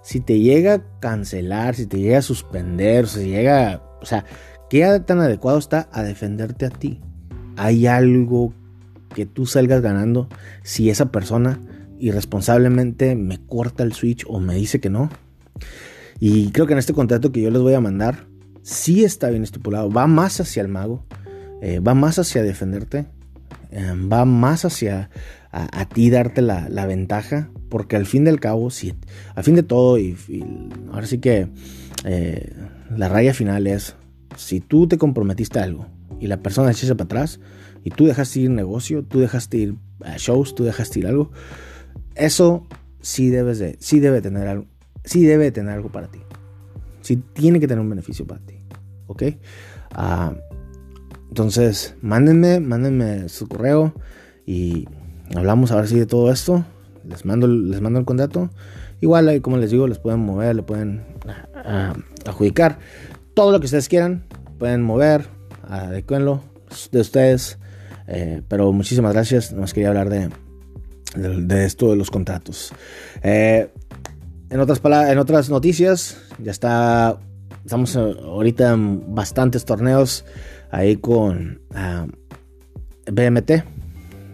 si 0.02 0.20
te 0.20 0.40
llega 0.40 0.74
a 0.74 0.82
cancelar, 1.00 1.74
si 1.74 1.86
te 1.86 1.98
llega 1.98 2.18
a 2.18 2.22
suspender, 2.22 3.06
si 3.06 3.28
llega, 3.28 3.82
o 4.00 4.06
sea, 4.06 4.24
¿qué 4.70 5.00
tan 5.04 5.20
adecuado 5.20 5.58
está 5.58 5.88
a 5.92 6.02
defenderte 6.02 6.66
a 6.66 6.70
ti? 6.70 7.00
¿Hay 7.56 7.86
algo 7.86 8.54
que 9.14 9.26
tú 9.26 9.44
salgas 9.44 9.82
ganando 9.82 10.28
si 10.62 10.88
esa 10.88 11.12
persona 11.12 11.60
irresponsablemente 12.02 13.14
me 13.14 13.38
corta 13.46 13.84
el 13.84 13.92
switch 13.92 14.24
o 14.26 14.40
me 14.40 14.56
dice 14.56 14.80
que 14.80 14.90
no? 14.90 15.08
Y 16.18 16.50
creo 16.50 16.66
que 16.66 16.72
en 16.72 16.80
este 16.80 16.92
contrato 16.92 17.30
que 17.30 17.40
yo 17.40 17.50
les 17.50 17.62
voy 17.62 17.74
a 17.74 17.80
mandar, 17.80 18.26
sí 18.62 19.04
está 19.04 19.30
bien 19.30 19.44
estipulado, 19.44 19.88
va 19.90 20.06
más 20.06 20.40
hacia 20.40 20.62
el 20.62 20.68
mago, 20.68 21.06
eh, 21.62 21.78
va 21.78 21.94
más 21.94 22.18
hacia 22.18 22.42
defenderte, 22.42 23.06
eh, 23.70 23.92
va 24.12 24.24
más 24.24 24.64
hacia 24.64 25.10
a, 25.52 25.88
ti 25.88 26.10
darte 26.10 26.42
la, 26.42 26.86
ventaja, 26.86 27.50
porque 27.68 27.96
al 27.96 28.06
fin 28.06 28.24
del 28.24 28.40
cabo, 28.40 28.70
si, 28.70 28.94
al 29.34 29.44
fin 29.44 29.54
de 29.54 29.62
todo, 29.62 29.98
y, 29.98 30.16
ahora 30.90 31.06
sí 31.06 31.18
que 31.18 31.48
eh, 32.04 32.52
la 32.96 33.08
raya 33.08 33.34
final 33.34 33.66
es, 33.66 33.94
si 34.36 34.60
tú 34.60 34.88
te 34.88 34.98
comprometiste 34.98 35.60
a 35.60 35.64
algo 35.64 35.86
y 36.18 36.26
la 36.26 36.38
persona 36.38 36.70
echa 36.70 36.94
para 36.94 37.04
atrás, 37.04 37.38
y 37.84 37.90
tú 37.90 38.06
dejaste 38.06 38.40
ir 38.40 38.50
negocio, 38.50 39.04
tú 39.04 39.20
dejaste 39.20 39.56
ir 39.58 39.74
a 40.04 40.16
shows, 40.16 40.54
tú 40.54 40.64
dejaste 40.64 41.00
ir 41.00 41.06
algo, 41.06 41.30
eso 42.14 42.66
sí 43.00 43.30
debes 43.30 43.58
de, 43.58 43.76
sí 43.80 44.00
debe 44.00 44.20
tener 44.22 44.48
algo, 44.48 44.66
sí 45.04 45.24
debe 45.24 45.50
tener 45.50 45.74
algo 45.74 45.90
para 45.90 46.08
ti. 46.08 46.20
Sí 47.00 47.16
tiene 47.16 47.60
que 47.60 47.66
tener 47.66 47.82
un 47.82 47.90
beneficio 47.90 48.26
para 48.26 48.40
ti. 48.40 48.54
¿Ok? 49.06 49.24
Ah, 49.92 50.34
entonces, 51.28 51.94
mándenme, 52.00 52.60
mándenme 52.60 53.28
su 53.28 53.48
correo 53.48 53.94
y 54.46 54.86
hablamos 55.34 55.72
ahora 55.72 55.86
sí 55.86 55.98
de 55.98 56.06
todo 56.06 56.30
esto. 56.30 56.64
Les 57.08 57.24
mando, 57.24 57.48
les 57.48 57.80
mando 57.80 57.98
el 57.98 58.04
contrato. 58.04 58.50
Igual, 59.00 59.40
como 59.42 59.56
les 59.56 59.70
digo, 59.70 59.88
les 59.88 59.98
pueden 59.98 60.20
mover, 60.20 60.54
le 60.54 60.62
pueden 60.62 61.02
ah, 61.54 61.94
adjudicar 62.24 62.78
todo 63.34 63.50
lo 63.50 63.58
que 63.58 63.66
ustedes 63.66 63.88
quieran. 63.88 64.24
Pueden 64.58 64.82
mover, 64.82 65.26
adecuenlo 65.68 66.44
de 66.92 67.00
ustedes. 67.00 67.58
Eh, 68.06 68.42
pero 68.46 68.72
muchísimas 68.72 69.12
gracias. 69.12 69.52
Nos 69.52 69.74
quería 69.74 69.88
hablar 69.88 70.08
de, 70.10 70.28
de, 71.16 71.64
esto 71.64 71.90
de 71.90 71.96
los 71.96 72.10
contratos. 72.10 72.72
Eh, 73.22 73.68
en, 74.50 74.60
otras 74.60 74.80
en 75.10 75.18
otras 75.18 75.50
noticias, 75.50 76.18
ya 76.38 76.50
está. 76.50 77.18
Estamos 77.64 77.94
ahorita 77.96 78.72
en 78.72 79.14
bastantes 79.14 79.64
torneos 79.64 80.24
ahí 80.70 80.96
con 80.96 81.60
ah, 81.74 82.06
BMT 83.06 83.62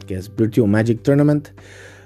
que 0.09 0.17
es 0.17 0.35
Virtual 0.35 0.67
Magic 0.67 1.03
Tournament. 1.03 1.51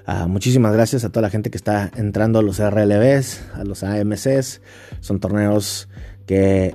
Ah, 0.05 0.27
muchísimas 0.27 0.73
gracias 0.73 1.05
a 1.05 1.09
toda 1.09 1.23
la 1.23 1.29
gente 1.31 1.49
que 1.49 1.57
está 1.57 1.89
entrando 1.95 2.37
a 2.37 2.43
los 2.43 2.59
RLBs, 2.59 3.41
a 3.55 3.63
los 3.63 3.83
AMCs. 3.83 4.61
Son 4.99 5.19
torneos 5.19 5.87
que 6.27 6.73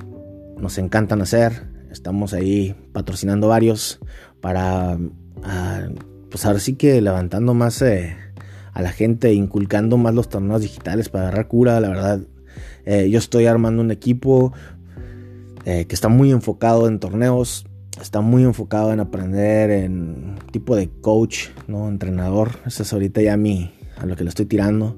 nos 0.56 0.78
encantan 0.78 1.20
hacer. 1.20 1.68
Estamos 1.92 2.32
ahí 2.32 2.74
patrocinando 2.92 3.46
varios 3.46 4.00
para, 4.40 4.98
ah, 5.44 5.88
pues 6.30 6.44
ahora 6.44 6.58
sí 6.58 6.74
que 6.74 7.00
levantando 7.00 7.54
más 7.54 7.80
eh, 7.82 8.16
a 8.72 8.82
la 8.82 8.90
gente, 8.90 9.32
inculcando 9.32 9.96
más 9.96 10.14
los 10.14 10.28
torneos 10.28 10.62
digitales 10.62 11.08
para 11.08 11.28
agarrar 11.28 11.48
cura. 11.48 11.80
La 11.80 11.88
verdad, 11.88 12.20
eh, 12.84 13.08
yo 13.10 13.18
estoy 13.18 13.46
armando 13.46 13.82
un 13.82 13.90
equipo 13.90 14.52
eh, 15.64 15.86
que 15.86 15.94
está 15.94 16.08
muy 16.08 16.30
enfocado 16.30 16.88
en 16.88 16.98
torneos 16.98 17.64
está 18.00 18.20
muy 18.20 18.44
enfocado 18.44 18.92
en 18.92 19.00
aprender 19.00 19.72
en 19.72 20.36
tipo 20.52 20.76
de 20.76 20.88
coach, 20.88 21.48
¿no? 21.66 21.88
Entrenador. 21.88 22.50
Eso 22.64 22.84
es 22.84 22.92
ahorita 22.92 23.20
ya 23.22 23.36
mí, 23.36 23.72
a 23.96 24.06
lo 24.06 24.14
que 24.14 24.22
le 24.22 24.28
estoy 24.28 24.46
tirando. 24.46 24.96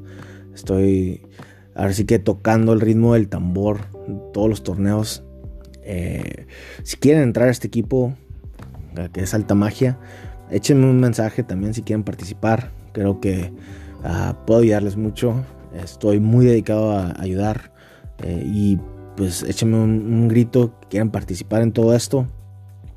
Estoy 0.55 1.23
ahora 1.75 1.95
sí 1.95 2.05
que 2.05 2.19
tocando 2.19 2.75
el 2.75 2.81
ritmo 2.83 3.15
del 3.15 3.29
tambor 3.29 3.87
todos 4.35 4.51
los 4.51 4.63
torneos. 4.63 5.25
Si 6.83 6.99
quieren 6.99 7.23
entrar 7.23 7.49
a 7.49 7.51
este 7.51 7.69
equipo, 7.69 8.15
que 9.15 9.23
es 9.23 9.33
alta 9.33 9.55
magia, 9.55 9.99
échenme 10.51 10.87
un 10.87 11.01
mensaje 11.01 11.43
también 11.43 11.75
si 11.75 11.83
quieren 11.83 12.05
participar. 12.05 12.71
Creo 12.93 13.21
que 13.21 13.53
ah, 14.05 14.37
puedo 14.47 14.61
ayudarles 14.61 14.97
mucho. 14.97 15.35
Estoy 15.75 16.21
muy 16.21 16.47
dedicado 16.47 16.93
a 16.93 17.15
ayudar. 17.19 17.73
Eh, 18.23 18.43
y 18.45 18.79
pues 19.17 19.43
échenme 19.43 19.79
un, 19.79 20.29
grito 20.29 20.79
que 20.81 20.89
quieran 20.89 21.11
participar 21.11 21.63
en 21.63 21.73
todo 21.73 21.95
esto. 21.95 22.27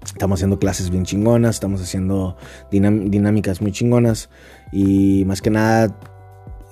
Estamos 0.06 0.40
haciendo 0.40 0.60
clases 0.60 0.90
bien 0.90 1.06
chingonas, 1.06 1.56
estamos 1.56 1.82
haciendo 1.82 2.36
dinámicas 2.72 3.62
muy 3.62 3.72
chingonas 3.72 4.30
y 4.74 5.24
más 5.26 5.42
que 5.42 5.50
nada 5.50 5.98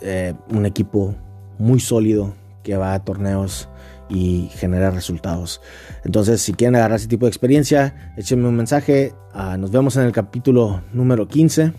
eh, 0.01 0.33
un 0.49 0.65
equipo 0.65 1.15
muy 1.57 1.79
sólido 1.79 2.33
que 2.63 2.75
va 2.75 2.93
a 2.93 3.03
torneos 3.05 3.69
y 4.11 4.49
genera 4.51 4.91
resultados. 4.91 5.61
Entonces, 6.03 6.41
si 6.41 6.53
quieren 6.53 6.75
agarrar 6.75 6.97
ese 6.97 7.07
tipo 7.07 7.25
de 7.25 7.29
experiencia, 7.29 8.13
échenme 8.17 8.47
un 8.47 8.55
mensaje. 8.55 9.13
Ah, 9.33 9.57
nos 9.57 9.71
vemos 9.71 9.95
en 9.95 10.03
el 10.03 10.11
capítulo 10.11 10.81
número 10.91 11.27
15. 11.27 11.73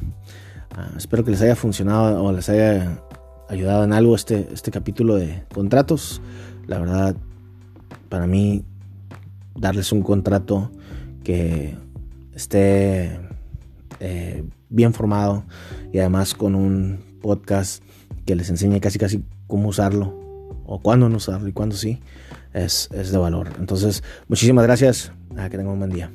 Ah, 0.75 0.91
espero 0.97 1.25
que 1.25 1.31
les 1.31 1.43
haya 1.43 1.55
funcionado 1.55 2.25
o 2.25 2.33
les 2.33 2.49
haya 2.49 3.03
ayudado 3.49 3.85
en 3.85 3.93
algo 3.93 4.15
este, 4.15 4.49
este 4.53 4.71
capítulo 4.71 5.17
de 5.17 5.45
contratos. 5.53 6.23
La 6.67 6.79
verdad, 6.79 7.15
para 8.09 8.27
mí, 8.27 8.65
darles 9.55 9.93
un 9.93 10.03
contrato 10.03 10.73
que 11.23 11.77
esté 12.35 13.21
eh, 14.01 14.43
bien 14.71 14.95
formado 14.95 15.45
y 15.93 15.99
además 15.99 16.33
con 16.33 16.55
un 16.55 16.99
podcast 17.21 17.85
que 18.25 18.35
les 18.35 18.49
enseñe 18.49 18.81
casi 18.81 18.99
casi 18.99 19.23
cómo 19.47 19.69
usarlo 19.69 20.22
o 20.73 20.79
cuándo 20.79 21.09
no 21.09 21.17
usarlo 21.19 21.49
y 21.49 21.53
cuándo 21.53 21.77
sí, 21.77 21.99
es, 22.55 22.89
es 22.93 23.13
de 23.13 23.19
valor. 23.19 23.51
Entonces, 23.59 24.03
muchísimas 24.29 24.65
gracias. 24.65 25.13
que 25.35 25.57
tengan 25.57 25.69
un 25.69 25.79
buen 25.79 25.91
día. 25.91 26.11